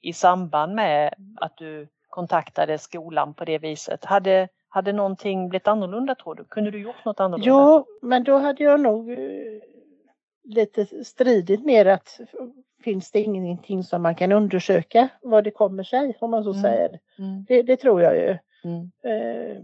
i 0.00 0.12
samband 0.12 0.74
med 0.74 1.14
att 1.36 1.56
du 1.56 1.88
kontaktade 2.08 2.78
skolan 2.78 3.34
på 3.34 3.44
det 3.44 3.58
viset. 3.58 4.04
Hade, 4.04 4.48
hade 4.68 4.92
någonting 4.92 5.48
blivit 5.48 5.68
annorlunda 5.68 6.14
tror 6.14 6.34
du? 6.34 6.44
Kunde 6.44 6.70
du 6.70 6.78
gjort 6.78 7.04
något 7.04 7.20
annorlunda? 7.20 7.48
Jo, 7.48 7.86
men 8.02 8.24
då 8.24 8.38
hade 8.38 8.64
jag 8.64 8.80
nog 8.80 9.10
eh, 9.10 9.18
lite 10.44 11.04
stridit 11.04 11.64
mer 11.64 11.86
att 11.86 12.20
finns 12.82 13.10
det 13.10 13.20
ingenting 13.20 13.84
som 13.84 14.02
man 14.02 14.14
kan 14.14 14.32
undersöka 14.32 15.08
vad 15.22 15.44
det 15.44 15.50
kommer 15.50 15.82
sig 15.82 16.16
om 16.20 16.30
man 16.30 16.44
så 16.44 16.50
mm. 16.50 16.62
säger. 16.62 17.00
Mm. 17.18 17.44
Det, 17.48 17.62
det, 17.62 17.76
tror 17.76 18.02
jag 18.02 18.16
ju. 18.16 18.38
Mm. 18.64 18.90
Eh, 19.04 19.62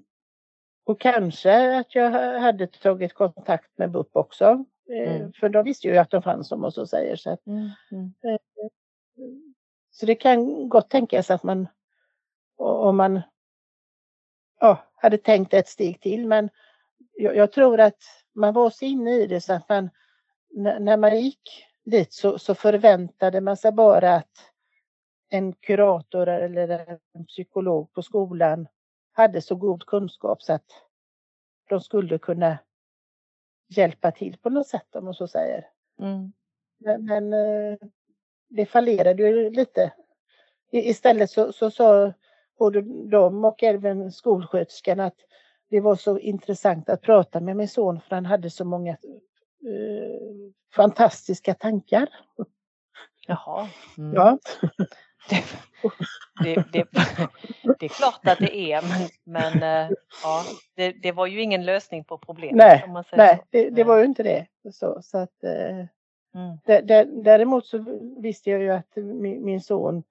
och 0.84 1.00
kanske 1.00 1.78
att 1.78 1.94
jag 1.94 2.40
hade 2.40 2.66
tagit 2.66 3.14
kontakt 3.14 3.78
med 3.78 3.90
BUP 3.90 4.16
också. 4.16 4.64
Eh, 4.90 5.16
mm. 5.16 5.32
för 5.32 5.48
de 5.48 5.64
visste 5.64 5.88
ju 5.88 5.96
att 5.96 6.10
de 6.10 6.22
fanns 6.22 6.52
om 6.52 6.60
man 6.60 6.72
så 6.72 6.86
säger. 6.86 7.16
Så, 7.16 7.30
att, 7.30 7.46
mm. 7.46 7.70
Eh, 8.00 8.68
så 9.90 10.06
det 10.06 10.14
kan 10.14 10.68
gott 10.68 10.90
tänkas 10.90 11.30
att 11.30 11.42
man 11.42 11.68
om 12.56 12.96
man 12.96 13.20
ja, 14.60 14.78
hade 14.94 15.18
tänkt 15.18 15.54
ett 15.54 15.68
steg 15.68 16.00
till 16.00 16.26
men 16.26 16.50
jag, 17.12 17.36
jag 17.36 17.52
tror 17.52 17.80
att 17.80 17.98
man 18.34 18.54
var 18.54 18.70
så 18.70 18.84
inne 18.84 19.10
i 19.10 19.26
det 19.26 19.40
så 19.40 19.52
att 19.52 19.68
man 19.68 19.90
när 20.78 20.96
man 20.96 21.20
gick 21.20 21.67
dit 21.90 22.12
så, 22.12 22.38
så 22.38 22.54
förväntade 22.54 23.40
man 23.40 23.56
sig 23.56 23.72
bara 23.72 24.14
att 24.14 24.52
en 25.28 25.52
kurator 25.52 26.28
eller 26.28 26.98
en 27.14 27.24
psykolog 27.26 27.92
på 27.92 28.02
skolan 28.02 28.68
hade 29.12 29.42
så 29.42 29.54
god 29.54 29.86
kunskap 29.86 30.42
så 30.42 30.52
att 30.52 30.70
de 31.68 31.80
skulle 31.80 32.18
kunna 32.18 32.58
hjälpa 33.68 34.10
till 34.10 34.38
på 34.38 34.50
något 34.50 34.66
sätt 34.66 34.96
om 34.96 35.04
man 35.04 35.14
så 35.14 35.28
säger. 35.28 35.66
Mm. 36.00 36.32
Men, 36.78 37.04
men, 37.04 37.32
eh, 37.32 37.78
det 38.48 38.66
fallerade 38.66 39.22
ju 39.22 39.50
lite. 39.50 39.92
Istället 40.70 41.30
så, 41.30 41.52
så 41.52 41.70
sa 41.70 42.12
både 42.58 42.80
de 43.10 43.44
och 43.44 43.62
även 43.62 44.12
skolsköterskan 44.12 45.00
att 45.00 45.16
det 45.70 45.80
var 45.80 45.96
så 45.96 46.18
intressant 46.18 46.88
att 46.88 47.02
prata 47.02 47.40
med 47.40 47.56
min 47.56 47.68
son 47.68 48.00
för 48.00 48.14
han 48.14 48.26
hade 48.26 48.50
så 48.50 48.64
många 48.64 48.96
eh, 49.64 50.52
fantastiska 50.74 51.54
tankar. 51.54 52.08
Jaha. 53.26 53.68
Mm. 53.98 54.14
Ja. 54.14 54.38
Det, 55.28 55.44
det, 56.44 56.64
det, 56.72 56.86
det, 57.78 57.86
är 57.86 57.88
klart 57.88 58.20
att 58.26 58.38
det 58.38 58.72
är 58.72 58.82
men, 58.82 59.08
men 59.24 59.62
eh, 59.62 59.90
ja, 60.22 60.42
det, 61.02 61.12
var 61.12 61.26
ju 61.26 61.42
ingen 61.42 61.64
lösning 61.64 62.04
på 62.04 62.18
problemet. 62.18 62.56
Nej, 62.56 63.04
nej 63.12 63.42
det, 63.50 63.70
det, 63.70 63.84
var 63.84 63.98
ju 63.98 64.04
inte 64.04 64.22
det. 64.22 64.46
Så, 64.72 64.98
så 65.02 65.18
att, 65.18 65.44
eh, 65.44 65.76
mm. 66.34 67.22
däremot 67.22 67.66
så 67.66 67.84
visste 68.22 68.50
jag 68.50 68.60
ju 68.60 68.70
att 68.70 68.96
min, 68.96 69.44
min 69.44 69.60
son 69.60 70.02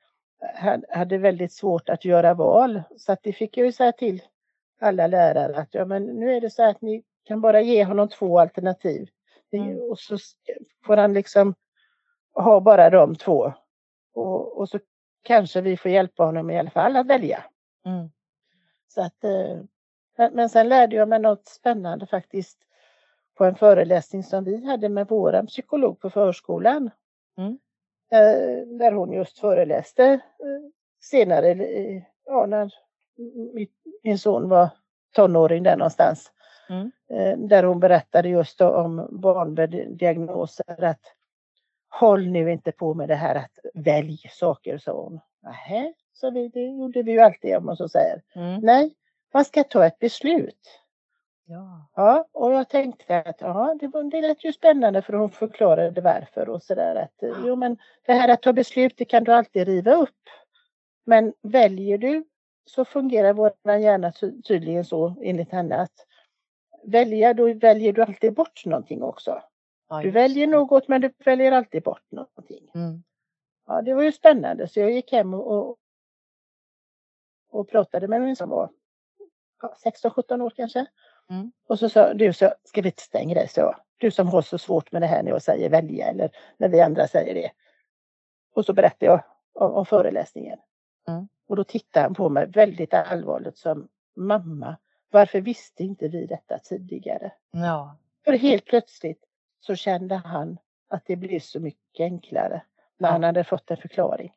hade 0.89 1.17
väldigt 1.17 1.53
svårt 1.53 1.89
att 1.89 2.05
göra 2.05 2.33
val. 2.33 2.81
Så 2.97 3.12
att 3.12 3.19
det 3.23 3.33
fick 3.33 3.57
jag 3.57 3.65
ju 3.65 3.71
säga 3.71 3.91
till 3.91 4.21
alla 4.81 5.07
lärare 5.07 5.57
att 5.57 5.73
ja, 5.73 5.86
men 5.86 6.03
nu 6.03 6.36
är 6.36 6.41
det 6.41 6.49
så 6.49 6.69
att 6.69 6.81
ni 6.81 7.03
kan 7.23 7.41
bara 7.41 7.62
ge 7.62 7.83
honom 7.83 8.10
två 8.10 8.39
alternativ. 8.39 9.10
Mm. 9.51 9.79
Och 9.79 9.99
så 9.99 10.17
får 10.86 10.97
han 10.97 11.13
liksom 11.13 11.55
ha 12.33 12.60
bara 12.60 12.89
de 12.89 13.15
två. 13.15 13.53
Och, 14.13 14.57
och, 14.57 14.69
så 14.69 14.79
kanske 15.23 15.62
vi 15.62 15.77
får 15.77 15.91
hjälpa 15.91 16.23
honom 16.23 16.49
i 16.49 16.60
alla 16.60 16.69
fall 16.69 16.95
att 16.95 17.07
välja. 17.07 17.43
Mm. 17.86 18.10
Så 18.88 19.01
att, 19.01 19.23
eh, 19.23 19.62
men, 20.17 20.33
men 20.33 20.49
sen 20.49 20.69
lärde 20.69 20.95
jag 20.95 21.10
mig 21.10 21.19
något 21.19 21.47
spännande 21.47 22.07
faktiskt 22.07 22.57
på 23.38 23.45
en 23.45 23.55
föreläsning 23.55 24.23
som 24.23 24.43
vi 24.43 24.65
hade 24.65 24.89
med 24.89 25.07
vår 25.07 25.45
psykolog 25.47 25.99
på 25.99 26.10
förskolan. 26.10 26.89
Mm. 27.38 27.60
Eh, 28.12 28.67
där 28.67 28.91
hon 28.91 29.13
just 29.13 29.39
föreläste 29.39 30.05
eh, 30.13 30.19
senare, 31.01 31.55
ja, 32.25 32.45
när 32.45 32.73
min 34.03 34.19
son 34.19 34.49
var 34.49 34.69
tonåring 35.15 35.63
där 35.63 35.77
någonstans. 35.77 36.31
Mm. 36.69 36.91
Eh, 37.10 37.38
där 37.38 37.63
hon 37.63 37.80
berättade 37.80 38.30
just 38.30 38.62
om 38.62 39.08
barndiagnoser 39.12 40.84
att 40.84 41.01
håll 41.89 42.27
nu 42.27 42.51
inte 42.51 42.71
på 42.71 42.93
med 42.93 43.10
det 43.10 43.15
här 43.15 43.36
att 43.36 43.60
välj 43.73 44.17
saker, 44.32 44.77
sa 44.77 44.91
hon. 44.91 45.19
Nähä, 45.43 45.93
så 46.13 46.32
vi, 46.32 46.47
det 46.47 46.62
gjorde 46.62 47.03
vi 47.03 47.12
ju 47.12 47.19
alltid 47.19 47.58
om 47.58 47.65
man 47.65 47.77
så 47.77 47.89
säger. 47.89 48.21
Mm. 48.36 48.62
Nej, 48.62 48.95
man 49.34 49.45
ska 49.45 49.63
ta 49.63 49.86
ett 49.86 49.99
beslut. 49.99 50.82
Ja. 51.49 51.89
ja, 51.95 52.27
och 52.32 52.53
jag 52.53 52.69
tänkte 52.69 53.17
att 53.21 53.41
ja, 53.41 53.75
det, 53.80 53.88
var, 53.88 54.03
det 54.03 54.21
lät 54.21 54.45
ju 54.45 54.53
spännande 54.53 55.01
för 55.01 55.13
hon 55.13 55.32
förklarade 55.32 56.01
varför 56.01 56.49
och 56.49 56.63
sådär 56.63 56.95
att 56.95 57.23
jo 57.45 57.56
men 57.56 57.77
det 58.06 58.13
här 58.13 58.30
att 58.30 58.41
ta 58.41 58.53
beslut 58.53 58.93
det 58.97 59.06
kan 59.06 59.23
du 59.23 59.34
alltid 59.34 59.67
riva 59.67 59.93
upp. 59.93 60.30
Men 61.06 61.34
väljer 61.41 61.97
du 61.97 62.23
så 62.65 62.86
fungerar 62.86 63.34
vår 63.34 63.53
hjärna 63.80 64.12
tydligen 64.47 64.86
så 64.86 65.15
enligt 65.21 65.51
henne 65.51 65.75
att 65.75 66.06
välja, 66.88 67.34
då 67.34 67.54
väljer 67.54 67.93
du 67.93 68.02
alltid 68.02 68.34
bort 68.34 68.65
någonting 68.65 69.04
också. 69.04 69.41
Ja, 69.89 70.02
Du 70.02 70.12
väljer 70.12 70.47
det. 70.47 70.54
något 70.54 70.88
men 70.88 71.02
du 71.02 71.13
väljer 71.26 71.52
alltid 71.52 71.84
bort 71.84 72.12
någonting. 72.12 72.71
Mm. 72.76 73.04
Ja, 73.67 73.82
det 73.82 73.93
var 73.93 74.04
ju 74.04 74.12
spännande 74.12 74.67
så 74.67 74.80
jag 74.80 74.91
gick 74.91 75.12
hem 75.12 75.34
och, 75.34 75.52
och, 75.52 75.78
och 77.50 77.69
pratade 77.69 78.08
med 78.08 78.21
min 78.21 78.36
som 78.36 78.50
var 78.50 78.69
ja, 79.62 79.76
16-17 80.04 80.41
år 80.41 80.50
kanske. 80.56 80.86
Mm. 81.30 81.52
Och 81.67 81.80
så 81.80 81.89
sa 81.89 82.13
du, 82.13 82.34
så, 82.34 82.54
ska 82.63 82.82
vi 82.82 82.88
inte 82.88 83.02
stänga 83.02 83.36
dig? 83.36 83.47
Så, 83.47 83.76
du 83.97 84.12
som 84.12 84.28
har 84.28 84.41
så 84.41 84.58
svårt 84.58 84.91
med 84.91 85.02
det 85.02 85.06
här 85.08 85.23
när 85.23 85.32
jag 85.32 85.41
säger 85.41 85.69
välja 85.69 86.08
eller 86.08 86.30
när 86.58 86.69
vi 86.69 86.82
andra 86.82 87.08
säger 87.08 87.34
det. 87.34 87.52
Och 88.54 88.65
så 88.65 88.73
berättade 88.73 89.06
jag 89.06 89.23
om, 89.54 89.71
om 89.71 89.86
föreläsningen. 89.86 90.60
Mm. 91.08 91.28
Och 91.47 91.56
då 91.56 91.63
tittade 91.63 92.04
han 92.04 92.13
på 92.13 92.30
mig 92.30 92.47
väldigt 92.47 92.93
allvarligt 92.93 93.58
som 93.58 93.88
mamma, 94.15 94.78
varför 95.17 95.41
visste 95.41 95.84
inte 95.84 96.08
vi 96.08 96.25
detta 96.25 96.60
tidigare? 96.60 97.32
Ja. 97.51 97.97
För 98.25 98.32
helt 98.34 98.65
plötsligt 98.65 99.23
så 99.60 99.75
kände 99.75 100.15
han 100.15 100.58
att 100.88 101.06
det 101.06 101.15
blev 101.15 101.39
så 101.39 101.60
mycket 101.60 102.03
enklare 102.03 102.62
när 102.97 103.10
Ja. 103.10 103.12
han 103.13 103.23
hade 103.23 103.43
fått 103.43 103.71
en 103.71 103.77
förklaring. 103.77 104.34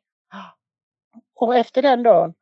Och 1.33 1.55
efter 1.55 1.81
den 1.81 2.03
dagen, 2.03 2.33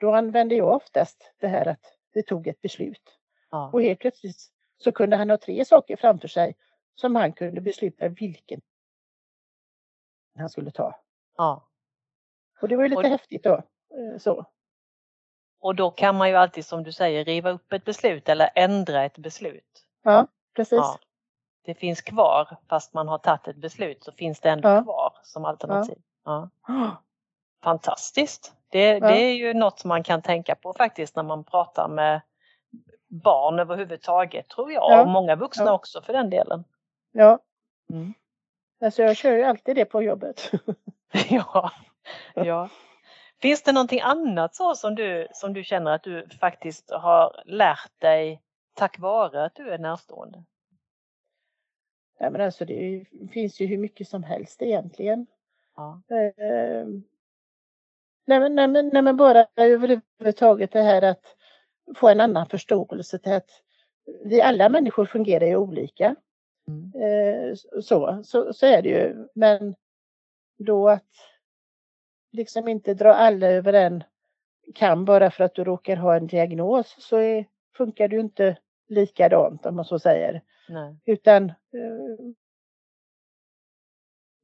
då 0.00 0.14
använde 0.14 0.54
jag 0.54 0.76
oftast 0.76 1.32
det 1.40 1.48
här 1.48 1.68
att 1.68 1.98
vi 2.12 2.22
tog 2.22 2.46
ett 2.46 2.60
beslut. 2.60 3.18
Ja. 3.50 3.70
Och 3.72 3.82
helt 3.82 4.00
plötsligt 4.00 4.36
så 4.78 4.92
kunde 4.92 5.16
han 5.16 5.30
ha 5.30 5.36
tre 5.38 5.64
saker 5.64 5.96
framför 5.96 6.28
sig 6.28 6.56
som 6.94 7.16
han 7.16 7.32
kunde 7.32 7.60
besluta 7.60 8.08
vilken 8.08 8.60
han 10.38 10.48
skulle 10.50 10.70
ta. 10.70 11.00
ja. 11.36 11.68
Och 12.60 12.68
det 12.68 12.76
var 12.76 12.82
ju 12.82 12.88
lite 12.88 12.98
Och- 13.00 13.04
häftigt 13.08 13.42
då. 13.44 13.54
eh, 13.54 14.18
Så. 14.18 14.44
Och 15.66 15.74
då 15.74 15.90
kan 15.90 16.16
man 16.16 16.28
ju 16.28 16.34
alltid 16.36 16.66
som 16.66 16.82
du 16.82 16.92
säger 16.92 17.24
riva 17.24 17.50
upp 17.50 17.72
ett 17.72 17.84
beslut 17.84 18.28
eller 18.28 18.50
ändra 18.54 19.04
ett 19.04 19.18
beslut. 19.18 19.84
Ja, 20.02 20.26
precis. 20.56 20.78
Ja. 20.78 20.98
Det 21.64 21.74
finns 21.74 22.00
kvar 22.00 22.56
fast 22.68 22.94
man 22.94 23.08
har 23.08 23.18
tagit 23.18 23.48
ett 23.48 23.56
beslut 23.56 24.04
så 24.04 24.12
finns 24.12 24.40
det 24.40 24.50
ändå 24.50 24.68
Ja. 24.68 24.82
kvar 24.82 25.12
som 25.22 25.44
alternativ. 25.44 25.98
Ja. 26.24 26.48
Fantastiskt! 27.62 28.52
Det, 28.68 29.00
det 29.00 29.22
är 29.22 29.34
ju 29.34 29.54
något 29.54 29.78
som 29.78 29.88
man 29.88 30.02
kan 30.02 30.22
tänka 30.22 30.54
på 30.54 30.72
faktiskt 30.72 31.16
när 31.16 31.22
man 31.22 31.44
pratar 31.44 31.88
med 31.88 32.20
barn 33.08 33.58
överhuvudtaget 33.58 34.48
tror 34.48 34.72
jag 34.72 34.90
Ja. 34.92 35.00
och 35.02 35.08
många 35.08 35.36
vuxna 35.36 35.64
Ja. 35.64 35.72
också 35.72 36.02
för 36.02 36.12
den 36.12 36.30
delen. 36.30 36.64
Ja, 37.12 37.38
Mm. 37.90 38.14
alltså 38.80 39.02
jag 39.02 39.16
kör 39.16 39.32
ju 39.32 39.42
alltid 39.42 39.76
det 39.76 39.84
på 39.84 40.02
jobbet. 40.02 40.50
ja. 41.30 41.70
ja. 42.34 42.68
Finns 43.42 43.62
det 43.62 43.72
någonting 43.72 44.00
annat 44.00 44.54
så 44.54 44.74
som 44.74 44.94
du, 44.94 45.28
som 45.32 45.52
du 45.52 45.64
känner 45.64 45.90
att 45.90 46.02
du 46.02 46.28
faktiskt 46.40 46.90
har 46.90 47.42
lärt 47.44 48.00
dig 48.00 48.42
tack 48.74 48.98
vare 48.98 49.44
att 49.44 49.54
du 49.54 49.70
är 49.70 49.78
närstående? 49.78 50.44
Nej, 52.20 52.30
men 52.30 52.40
alltså 52.40 52.64
det 52.64 53.04
finns 53.32 53.60
ju 53.60 53.66
hur 53.66 53.78
mycket 53.78 54.08
som 54.08 54.22
helst 54.22 54.62
egentligen. 54.62 55.26
Ja. 55.76 56.02
Eh, 56.08 56.86
nej, 58.26 58.40
men, 58.40 58.54
nej, 58.54 58.68
men, 58.68 58.88
nej 58.88 59.02
men 59.02 59.16
bara 59.16 59.46
överhuvudtaget 59.56 60.72
det 60.72 60.82
här 60.82 61.02
att 61.02 61.36
få 61.96 62.08
en 62.08 62.20
annan 62.20 62.46
förståelse 62.46 63.18
till 63.18 63.32
att 63.32 63.50
vi 64.24 64.42
alla 64.42 64.68
människor 64.68 65.06
fungerar 65.06 65.46
ju 65.46 65.56
olika. 65.56 66.16
Mm. 66.68 66.92
Eh, 67.02 67.54
så, 67.82 68.22
så, 68.24 68.52
så 68.52 68.66
är 68.66 68.82
det 68.82 68.88
ju. 68.88 69.28
Men 69.34 69.74
då 70.58 70.88
att 70.88 71.04
liksom 72.36 72.68
inte 72.68 72.94
dra 72.94 73.14
alla 73.14 73.46
över 73.46 73.72
en 73.72 74.04
kam 74.74 75.04
bara 75.04 75.30
för 75.30 75.44
att 75.44 75.54
du 75.54 75.64
råkar 75.64 75.96
ha 75.96 76.16
en 76.16 76.26
diagnos 76.26 76.96
så 76.98 77.16
är, 77.16 77.46
funkar 77.76 78.08
det 78.08 78.16
ju 78.16 78.20
inte 78.20 78.56
likadant 78.88 79.66
om 79.66 79.76
man 79.76 79.84
så 79.84 79.98
säger. 79.98 80.42
Nej. 80.68 80.96
Utan 81.04 81.44
eh, 81.48 82.26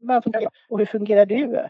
man 0.01 0.23
funderar, 0.23 0.49
och 0.69 0.79
hur 0.79 0.87
fungerar 0.87 1.27
du? 1.27 1.69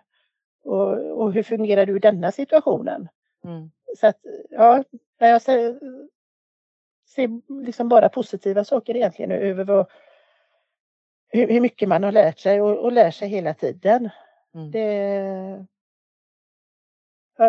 Och, 0.64 1.20
och 1.22 1.32
hur 1.32 1.42
fungerar 1.42 1.86
du 1.86 1.96
i 1.96 2.00
denna 2.00 2.32
situationen? 2.32 3.08
Mm. 3.44 3.70
Så 3.96 4.06
att 4.06 4.18
ja, 4.50 4.84
när 5.20 5.28
jag 5.28 5.42
ser, 5.42 5.80
ser 7.08 7.60
liksom 7.64 7.88
bara 7.88 8.08
positiva 8.08 8.64
saker 8.64 8.96
egentligen 8.96 9.32
över 9.32 9.64
vad, 9.64 9.90
hur, 11.28 11.48
hur 11.48 11.60
mycket 11.60 11.88
man 11.88 12.02
har 12.02 12.12
lärt 12.12 12.38
sig 12.38 12.60
och, 12.60 12.78
och 12.78 12.92
lär 12.92 13.10
sig 13.10 13.28
hela 13.28 13.54
tiden. 13.54 14.10
Mm. 14.54 14.70
Det, 14.70 15.66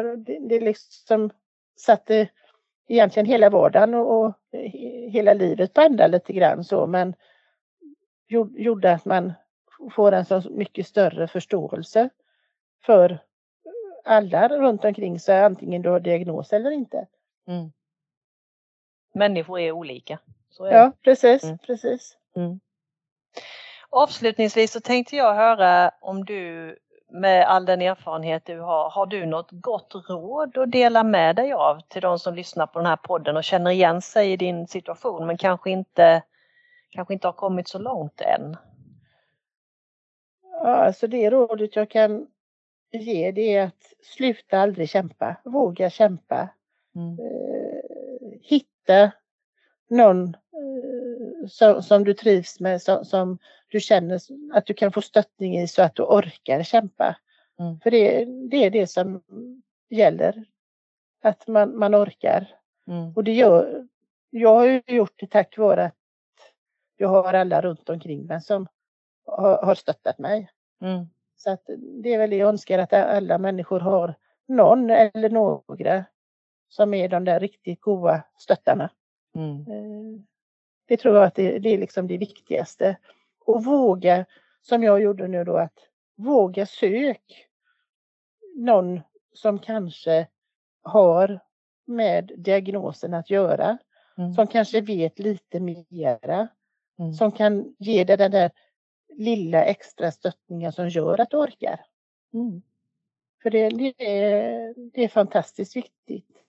det, 0.01 0.39
det 0.39 0.59
liksom 0.59 1.29
satte 1.75 2.29
egentligen 2.87 3.25
hela 3.25 3.49
vardagen 3.49 3.93
och, 3.93 4.19
och 4.25 4.33
he- 4.51 5.09
hela 5.09 5.33
livet 5.33 5.73
på 5.73 5.81
ända 5.81 6.07
lite 6.07 6.33
grann 6.33 6.63
så 6.63 6.87
men 6.87 7.15
gjorde, 8.57 8.91
att 8.91 9.05
man 9.05 9.33
får 9.95 10.11
en 10.11 10.25
så 10.25 10.41
mycket 10.49 10.87
större 10.87 11.27
förståelse 11.27 12.09
för 12.85 13.19
alla 14.03 14.47
runt 14.47 14.85
omkring 14.85 15.19
sig 15.19 15.43
antingen 15.43 15.81
du 15.81 15.89
har 15.89 15.99
diagnos 15.99 16.53
eller 16.53 16.71
inte. 16.71 17.07
Mm. 17.47 17.71
Människor 19.13 19.59
är 19.59 19.71
olika. 19.71 20.19
Så 20.49 20.65
är 20.65 20.71
Ja 20.73 20.91
precis, 21.01 21.43
Mm. 21.43 21.57
precis. 21.57 22.17
Mm. 22.35 22.59
Avslutningsvis 23.89 24.71
så 24.71 24.79
tänkte 24.81 25.15
jag 25.15 25.33
höra 25.35 25.91
om 26.01 26.25
du 26.25 26.75
med 27.13 27.49
all 27.49 27.65
den 27.65 27.81
erfarenhet 27.81 28.45
du 28.45 28.59
har, 28.59 28.89
har 28.89 29.05
du 29.05 29.25
något 29.25 29.51
gott 29.51 29.93
råd 30.09 30.57
att 30.57 30.71
dela 30.71 31.03
med 31.03 31.35
dig 31.35 31.53
av 31.53 31.79
till 31.87 32.01
de 32.01 32.19
som 32.19 32.35
lyssnar 32.35 32.67
på 32.67 32.79
den 32.79 32.85
här 32.85 32.95
podden 32.95 33.37
och 33.37 33.43
känner 33.43 33.71
igen 33.71 34.01
sig 34.01 34.31
i 34.31 34.37
din 34.37 34.67
situation 34.67 35.27
men 35.27 35.37
kanske 35.37 35.69
inte, 35.71 36.23
kanske 36.89 37.13
inte 37.13 37.27
har 37.27 37.33
kommit 37.33 37.67
så 37.67 37.79
långt 37.79 38.21
än? 38.21 38.57
Ja, 40.61 40.75
alltså 40.75 41.07
det 41.07 41.29
rådet 41.29 41.75
jag 41.75 41.89
kan 41.89 42.27
ge 42.91 43.31
det 43.31 43.55
är 43.55 43.63
att 43.63 43.93
sluta 44.03 44.59
aldrig 44.59 44.89
kämpa, 44.89 45.35
våga 45.43 45.89
kämpa. 45.89 46.49
Mm. 46.95 47.19
eh, 47.19 48.39
hitta 48.41 49.11
någon 49.89 50.27
eh, 50.27 51.47
som, 51.49 51.83
som 51.83 52.03
du 52.03 52.13
trivs 52.13 52.59
med, 52.59 52.81
som, 52.81 53.05
som 53.05 53.37
du 53.73 53.79
känner 53.79 54.19
att 54.53 54.65
du 54.65 54.73
kan 54.73 54.91
få 54.91 55.01
stöttning 55.01 55.57
i 55.57 55.67
så 55.67 55.81
att 55.81 55.95
du 55.95 56.03
orkar 56.03 56.63
kämpa. 56.63 57.15
Mm. 57.59 57.79
För 57.79 57.91
det, 57.91 58.25
det 58.25 58.57
är 58.57 58.69
det 58.69 58.87
som 58.87 59.23
gäller. 59.89 60.45
Att 61.23 61.47
man, 61.47 61.77
man 61.77 61.95
orkar. 61.95 62.55
Mm. 62.87 63.13
Och 63.15 63.23
det 63.23 63.33
gör, 63.33 63.87
jag 64.29 64.53
har 64.53 64.65
ju 64.65 64.81
gjort 64.87 65.13
det 65.15 65.27
tack 65.27 65.57
vare 65.57 65.85
att 65.85 65.95
jag 66.97 67.07
har 67.07 67.33
alla 67.33 67.61
runt 67.61 67.89
omkring 67.89 68.25
mig 68.25 68.41
som 68.41 68.67
har, 69.25 69.65
har 69.65 69.75
stöttat 69.75 70.19
mig. 70.19 70.49
Mm. 70.81 71.05
Så 71.35 71.51
att 71.51 71.63
det 72.03 72.13
är 72.13 72.17
väl 72.17 72.29
det 72.29 72.35
jag 72.37 72.49
önskar 72.49 72.79
att 72.79 72.93
alla 72.93 73.37
människor 73.37 73.79
har 73.79 74.15
någon 74.47 74.89
eller 74.89 75.29
några 75.29 76.05
som 76.69 76.93
är 76.93 77.09
de 77.09 77.25
där 77.25 77.39
riktigt 77.39 77.81
goda 77.81 78.23
stöttarna. 78.37 78.89
Mm. 79.35 79.59
Eh, 79.59 80.21
Det 80.85 80.97
tror 80.97 81.15
jag 81.15 81.23
att 81.23 81.35
det, 81.35 81.59
det 81.59 81.69
är 81.69 81.77
liksom 81.77 82.07
det 82.07 82.17
viktigaste. 82.17 82.97
Och 83.45 83.63
våga, 83.65 84.25
som 84.61 84.83
jag 84.83 85.01
gjorde 85.01 85.27
nu 85.27 85.43
då, 85.43 85.57
att 85.57 85.79
våga 86.15 86.65
sök 86.65 87.47
någon 88.55 89.01
som 89.33 89.59
kanske 89.59 90.27
har 90.81 91.39
med 91.85 92.31
diagnosen 92.37 93.13
att 93.13 93.29
göra, 93.29 93.77
Mm. 94.17 94.33
som 94.33 94.47
kanske 94.47 94.81
vet 94.81 95.19
lite 95.19 95.59
mera, 95.59 96.47
Mm. 96.99 97.13
som 97.13 97.31
kan 97.31 97.75
ge 97.79 98.03
dig 98.03 98.17
den 98.17 98.31
där 98.31 98.51
lilla 99.17 99.63
extra 99.65 100.11
stöttningen 100.11 100.71
som 100.71 100.89
gör 100.89 101.21
att 101.21 101.29
du 101.29 101.37
orkar. 101.37 101.79
Mm. 102.33 102.61
För 103.43 103.49
det, 103.49 103.69
det, 103.69 103.93
är, 104.05 104.73
det 104.93 105.03
är 105.03 105.07
fantastiskt 105.07 105.75
viktigt. 105.75 106.42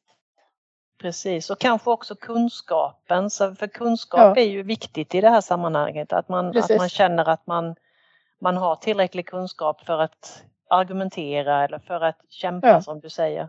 Precis 1.05 1.51
och 1.51 1.59
kanske 1.59 1.91
också 1.91 2.15
kunskapen, 2.15 3.31
så 3.31 3.55
för 3.55 3.67
kunskap 3.67 4.37
Ja. 4.37 4.43
är 4.43 4.49
ju 4.49 4.63
viktigt 4.63 5.15
i 5.15 5.21
det 5.21 5.29
här 5.29 5.41
sammanhanget. 5.41 6.13
Att 6.13 6.29
man, 6.29 6.59
att 6.59 6.77
man 6.77 6.89
känner 6.89 7.29
att 7.29 7.47
man, 7.47 7.75
man 8.39 8.57
har 8.57 8.77
tillräcklig 8.77 9.27
kunskap 9.27 9.81
för 9.85 9.99
att 9.99 10.45
argumentera 10.69 11.65
eller 11.65 11.79
för 11.79 12.01
att 12.01 12.17
kämpa 12.29 12.69
Ja. 12.69 12.83
som 12.83 13.01
du 13.01 13.11
säger. 13.11 13.49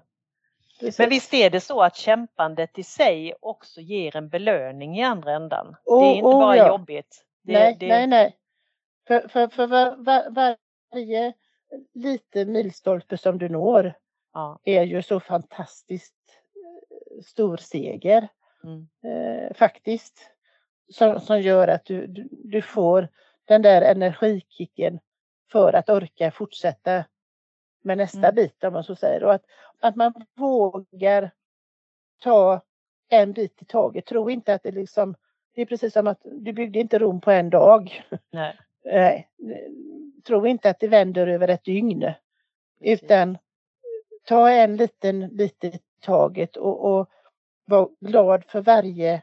Precis. 0.79 0.99
Men 0.99 1.09
visst 1.09 1.33
är 1.33 1.49
det 1.49 1.61
så 1.61 1.81
att 1.81 1.95
kämpandet 1.95 2.79
i 2.79 2.83
sig 2.83 3.33
också 3.39 3.81
ger 3.81 4.15
en 4.15 4.29
belöning 4.29 4.99
i 4.99 5.03
andra 5.03 5.31
ändan? 5.31 5.75
Oh, 5.85 6.01
det 6.01 6.07
är 6.07 6.15
inte 6.15 6.27
oh, 6.27 6.39
bara 6.39 6.57
ja. 6.57 6.67
jobbigt. 6.67 7.25
Det, 7.41 7.53
nej, 7.53 7.77
det, 7.79 7.87
nej, 7.87 8.07
nej. 8.07 8.35
För, 9.07 9.27
för, 9.27 9.47
för 9.47 9.67
var, 9.67 9.95
var, 9.97 10.29
varje 10.91 11.33
lite 11.93 12.45
milstolpe 12.45 13.17
som 13.17 13.37
du 13.37 13.49
når 13.49 13.93
Ja, 14.33 14.59
är 14.63 14.83
ju 14.83 15.03
så 15.03 15.19
fantastiskt 15.19 16.15
stor 17.23 17.57
seger 17.57 18.27
mm, 18.63 18.87
eh, 19.03 19.53
faktiskt. 19.53 20.31
Som, 20.89 21.19
som 21.19 21.41
gör 21.41 21.67
att 21.67 21.85
du, 21.85 22.07
du, 22.07 22.27
du 22.31 22.61
får 22.61 23.07
den 23.45 23.61
där 23.61 23.81
energikicken 23.81 24.99
för 25.51 25.73
att 25.73 25.89
orka 25.89 26.31
fortsätta 26.31 27.05
med 27.81 27.97
nästa 27.97 28.17
Mm. 28.17 28.35
bit 28.35 28.63
om 28.63 28.73
man 28.73 28.83
så 28.83 28.95
säger. 28.95 29.23
Och 29.23 29.33
att, 29.33 29.45
att 29.79 29.95
man 29.95 30.13
vågar 30.35 31.31
ta 32.23 32.61
en 33.09 33.33
bit 33.33 33.61
i 33.61 33.65
taget. 33.65 34.05
Tro 34.05 34.29
inte 34.29 34.53
att 34.53 34.63
det 34.63 34.71
liksom 34.71 35.15
det 35.55 35.61
är 35.61 35.65
precis 35.65 35.93
som 35.93 36.07
att 36.07 36.21
du 36.23 36.53
byggde 36.53 36.79
inte 36.79 36.99
Rom 36.99 37.21
på 37.21 37.31
en 37.31 37.49
dag. 37.49 38.03
Nej. 38.31 38.57
Nej, 38.85 39.29
tro 40.27 40.47
inte 40.47 40.69
att 40.69 40.79
det 40.79 40.87
vänder 40.87 41.27
över 41.27 41.47
ett 41.47 41.63
dygn. 41.63 41.99
Precis. 42.79 43.03
Utan 43.03 43.37
ta 44.23 44.49
en 44.49 44.77
liten 44.77 45.35
bit 45.35 45.63
i 45.63 45.79
taget 46.05 46.57
och, 46.57 46.91
och 46.91 47.09
var 47.65 47.89
glad 47.99 48.43
för 48.47 48.61
varje 48.61 49.21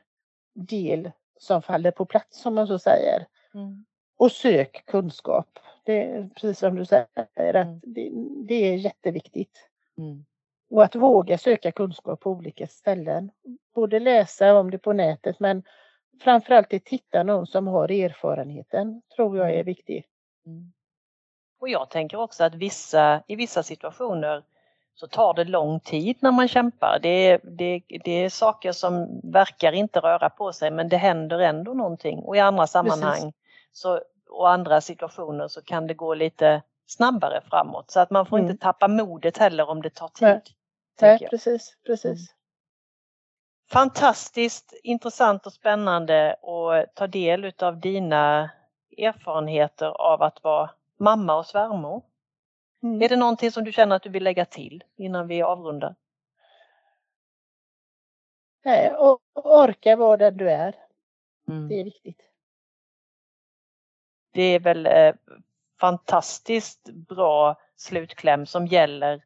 del 0.55 1.11
som 1.39 1.63
faller 1.63 1.91
på 1.91 2.07
plats 2.07 2.43
som 2.43 2.55
man 2.55 2.67
så 2.67 2.79
säger. 2.79 3.27
Mm. 3.55 3.85
Och 4.17 4.33
sök 4.33 4.87
kunskap. 4.87 5.59
Det 5.85 6.03
är 6.03 6.29
precis 6.35 6.59
som 6.59 6.77
du 6.77 6.85
säger 6.85 7.07
Mm. 7.37 7.77
att 7.77 7.81
det, 7.83 8.11
det 8.49 8.55
är 8.55 8.77
jätteviktigt. 8.77 9.69
Mm. 9.99 10.25
Och 10.71 10.85
att 10.85 10.95
våga 10.95 11.39
söka 11.39 11.73
kunskap 11.73 12.21
på 12.21 12.31
olika 12.31 12.67
ställen. 12.67 13.31
Både 13.75 14.01
läsa 14.01 14.59
om 14.59 14.71
det 14.71 14.79
på 14.79 14.93
nätet 14.93 15.41
men 15.41 15.63
framförallt 16.21 16.75
att 16.75 16.85
titta 16.85 17.23
någon 17.23 17.47
som 17.47 17.67
har 17.67 17.91
erfarenheten 17.91 19.03
tror 19.17 19.39
jag 19.39 19.55
är 19.55 19.65
viktigt. 19.65 20.07
Mm. 20.47 20.73
Och 21.61 21.69
jag 21.69 21.91
tänker 21.91 22.17
också 22.17 22.45
att 22.45 22.55
vissa, 22.55 23.23
i 23.27 23.37
vissa 23.37 23.63
situationer 23.63 24.45
så 24.95 25.07
tar 25.07 25.35
det 25.35 25.45
lång 25.45 25.81
tid 25.81 26.17
när 26.21 26.33
man 26.33 26.49
kämpar. 26.49 26.99
Det, 27.03 27.39
det, 27.43 27.83
det 28.05 28.11
är 28.25 28.31
saker 28.31 28.73
som 28.73 29.21
verkar 29.33 29.73
inte 29.73 30.01
röra 30.01 30.31
på 30.31 30.53
sig 30.53 30.71
men 30.71 30.89
det 30.89 30.97
händer 30.97 31.39
ändå 31.39 31.75
någonting. 31.75 32.19
Och 32.19 32.37
i 32.37 32.41
andra 32.41 32.67
sammanhang 32.67 33.33
så, 33.73 34.01
och 34.31 34.51
andra 34.51 34.81
situationer 34.81 35.49
så 35.49 35.63
kan 35.63 35.87
det 35.87 35.95
gå 35.95 36.15
lite 36.15 36.63
snabbare 36.87 37.41
framåt. 37.51 37.91
Så 37.91 38.01
att 38.01 38.11
man 38.11 38.27
får 38.27 38.39
Mm. 38.39 38.51
inte 38.51 38.63
tappa 38.63 38.89
modet 38.89 39.39
heller 39.39 39.69
om 39.69 39.83
det 39.83 39.91
tar 39.91 40.09
tid. 40.09 40.29
Nej. 40.29 40.43
Nej, 41.01 41.29
precis, 41.31 41.77
precis. 41.87 42.35
Fantastiskt 43.73 44.73
intressant 44.83 45.47
och 45.47 45.53
spännande 45.53 46.33
att 46.43 46.95
ta 46.95 47.07
del 47.07 47.45
utav 47.45 47.81
dina 47.81 48.51
erfarenheter 48.99 49.87
av 49.87 50.23
att 50.23 50.45
vara 50.45 50.71
mamma 50.99 51.37
och 51.37 51.47
svärmor. 51.47 52.03
Mm. 52.83 53.03
Är 53.03 53.09
det 53.09 53.17
någonting 53.17 53.51
som 53.51 53.65
du 53.65 53.73
känner 53.73 53.97
att 53.97 54.03
du 54.03 54.11
vill 54.11 54.25
lägga 54.25 54.45
till 54.45 54.85
innan 54.97 55.27
vi 55.27 55.43
avrundar? 55.43 55.95
Nej, 58.65 58.95
och 58.95 59.21
orka 59.35 59.97
vara 59.97 60.17
den 60.17 60.37
du 60.37 60.51
är. 60.51 60.75
Det 61.69 61.81
är 61.81 61.85
viktigt. 61.85 62.21
Det 64.33 64.43
är 64.43 64.61
väl 64.61 64.87
eh, 64.87 65.15
fantastiskt 65.81 66.89
bra 66.91 67.61
slutkläm 67.77 68.47
som 68.47 68.67
gäller 68.67 69.25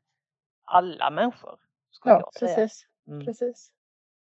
alla 0.65 1.11
människor. 1.11 1.59
Ja, 2.05 2.31
precis, 2.41 2.87
Mm. 3.09 3.27
precis. 3.27 3.71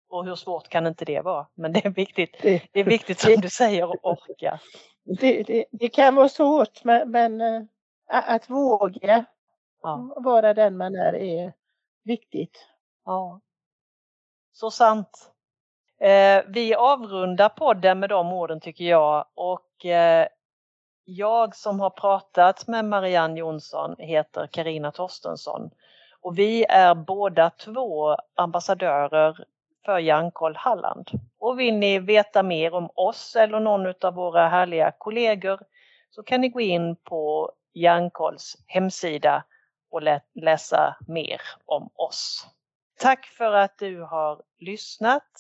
Och 0.09 0.25
hur 0.25 0.35
svårt 0.35 0.69
kan 0.69 0.87
inte 0.87 1.05
det 1.05 1.21
vara? 1.21 1.47
Men 1.55 1.73
det 1.73 1.87
är 1.87 1.91
viktigt, 1.91 2.37
Det, 2.43 2.63
det 2.73 2.81
är 2.81 2.85
viktigt 2.85 3.21
som 3.21 3.33
du 3.33 3.51
säger 3.51 3.93
att 3.93 4.01
orka. 4.03 4.61
det, 5.21 5.43
det, 5.43 5.65
det 5.71 5.89
kan 5.89 6.15
vara 6.15 6.29
svårt 6.29 6.85
men, 6.85 7.11
men 7.11 7.41
eh, 7.41 7.63
att 8.09 8.51
våga 8.51 9.25
Ja. 9.83 10.15
vara 10.17 10.55
den 10.55 10.77
man 10.77 10.95
är 10.95 11.15
är 11.15 11.53
viktigt. 12.05 12.67
Ja. 13.05 13.41
Så 14.53 14.71
sant. 14.71 15.33
Eh, 16.01 16.43
vi 16.49 16.75
avrundar 16.75 17.49
podden 17.49 18.01
med 18.01 18.09
de 18.11 18.33
orden 18.33 18.61
tycker 18.61 18.85
jag 18.85 19.25
och 19.35 19.85
eh, 19.87 20.27
jag 21.05 21.57
som 21.57 21.81
har 21.81 21.91
pratat 21.91 22.67
med 22.67 22.85
Marianne 22.85 23.39
Jonsson 23.41 23.95
heter 23.99 24.47
Karina 24.47 24.93
Torstensson 24.93 25.71
och 26.21 26.39
vi 26.39 26.65
är 26.65 26.95
båda 26.95 27.51
två 27.51 28.17
ambassadörer 28.35 29.45
för 29.85 29.99
Hjärnkoll 29.99 30.57
Halland. 30.57 31.11
Och 31.39 31.61
vill 31.61 31.75
ni 31.75 31.99
veta 31.99 32.43
mer 32.43 32.75
om 32.75 32.91
oss 32.95 33.37
eller 33.37 33.61
någon 33.61 33.95
av 34.03 34.15
våra 34.15 34.49
härliga 34.49 34.93
kollegor 34.99 35.61
så 36.11 36.23
kan 36.23 36.41
ni 36.41 36.49
gå 36.49 36.61
in 36.61 36.97
på 36.97 37.53
Hjärnkolls 37.79 38.57
hemsida 38.67 39.45
och 39.91 40.03
lä- 40.03 40.21
läsa 40.35 40.97
mer 41.09 41.41
om 41.65 41.91
oss. 41.95 42.47
Tack 43.01 43.27
för 43.27 43.53
att 43.53 43.79
du 43.79 44.03
har 44.03 44.43
lyssnat 44.59 45.31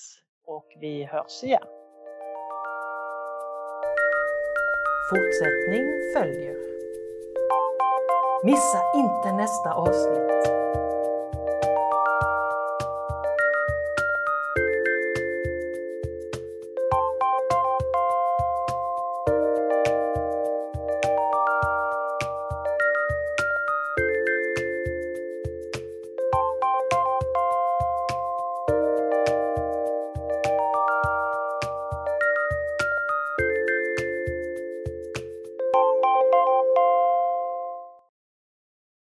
och 0.46 0.66
vi 0.81 1.05
hörs 1.05 1.44
igen. 1.44 1.66
Fortsättning 5.11 5.87
följer. 6.14 6.57
Missa 8.44 8.83
inte 8.94 9.33
nästa 9.33 9.72
avsnitt. 9.74 10.48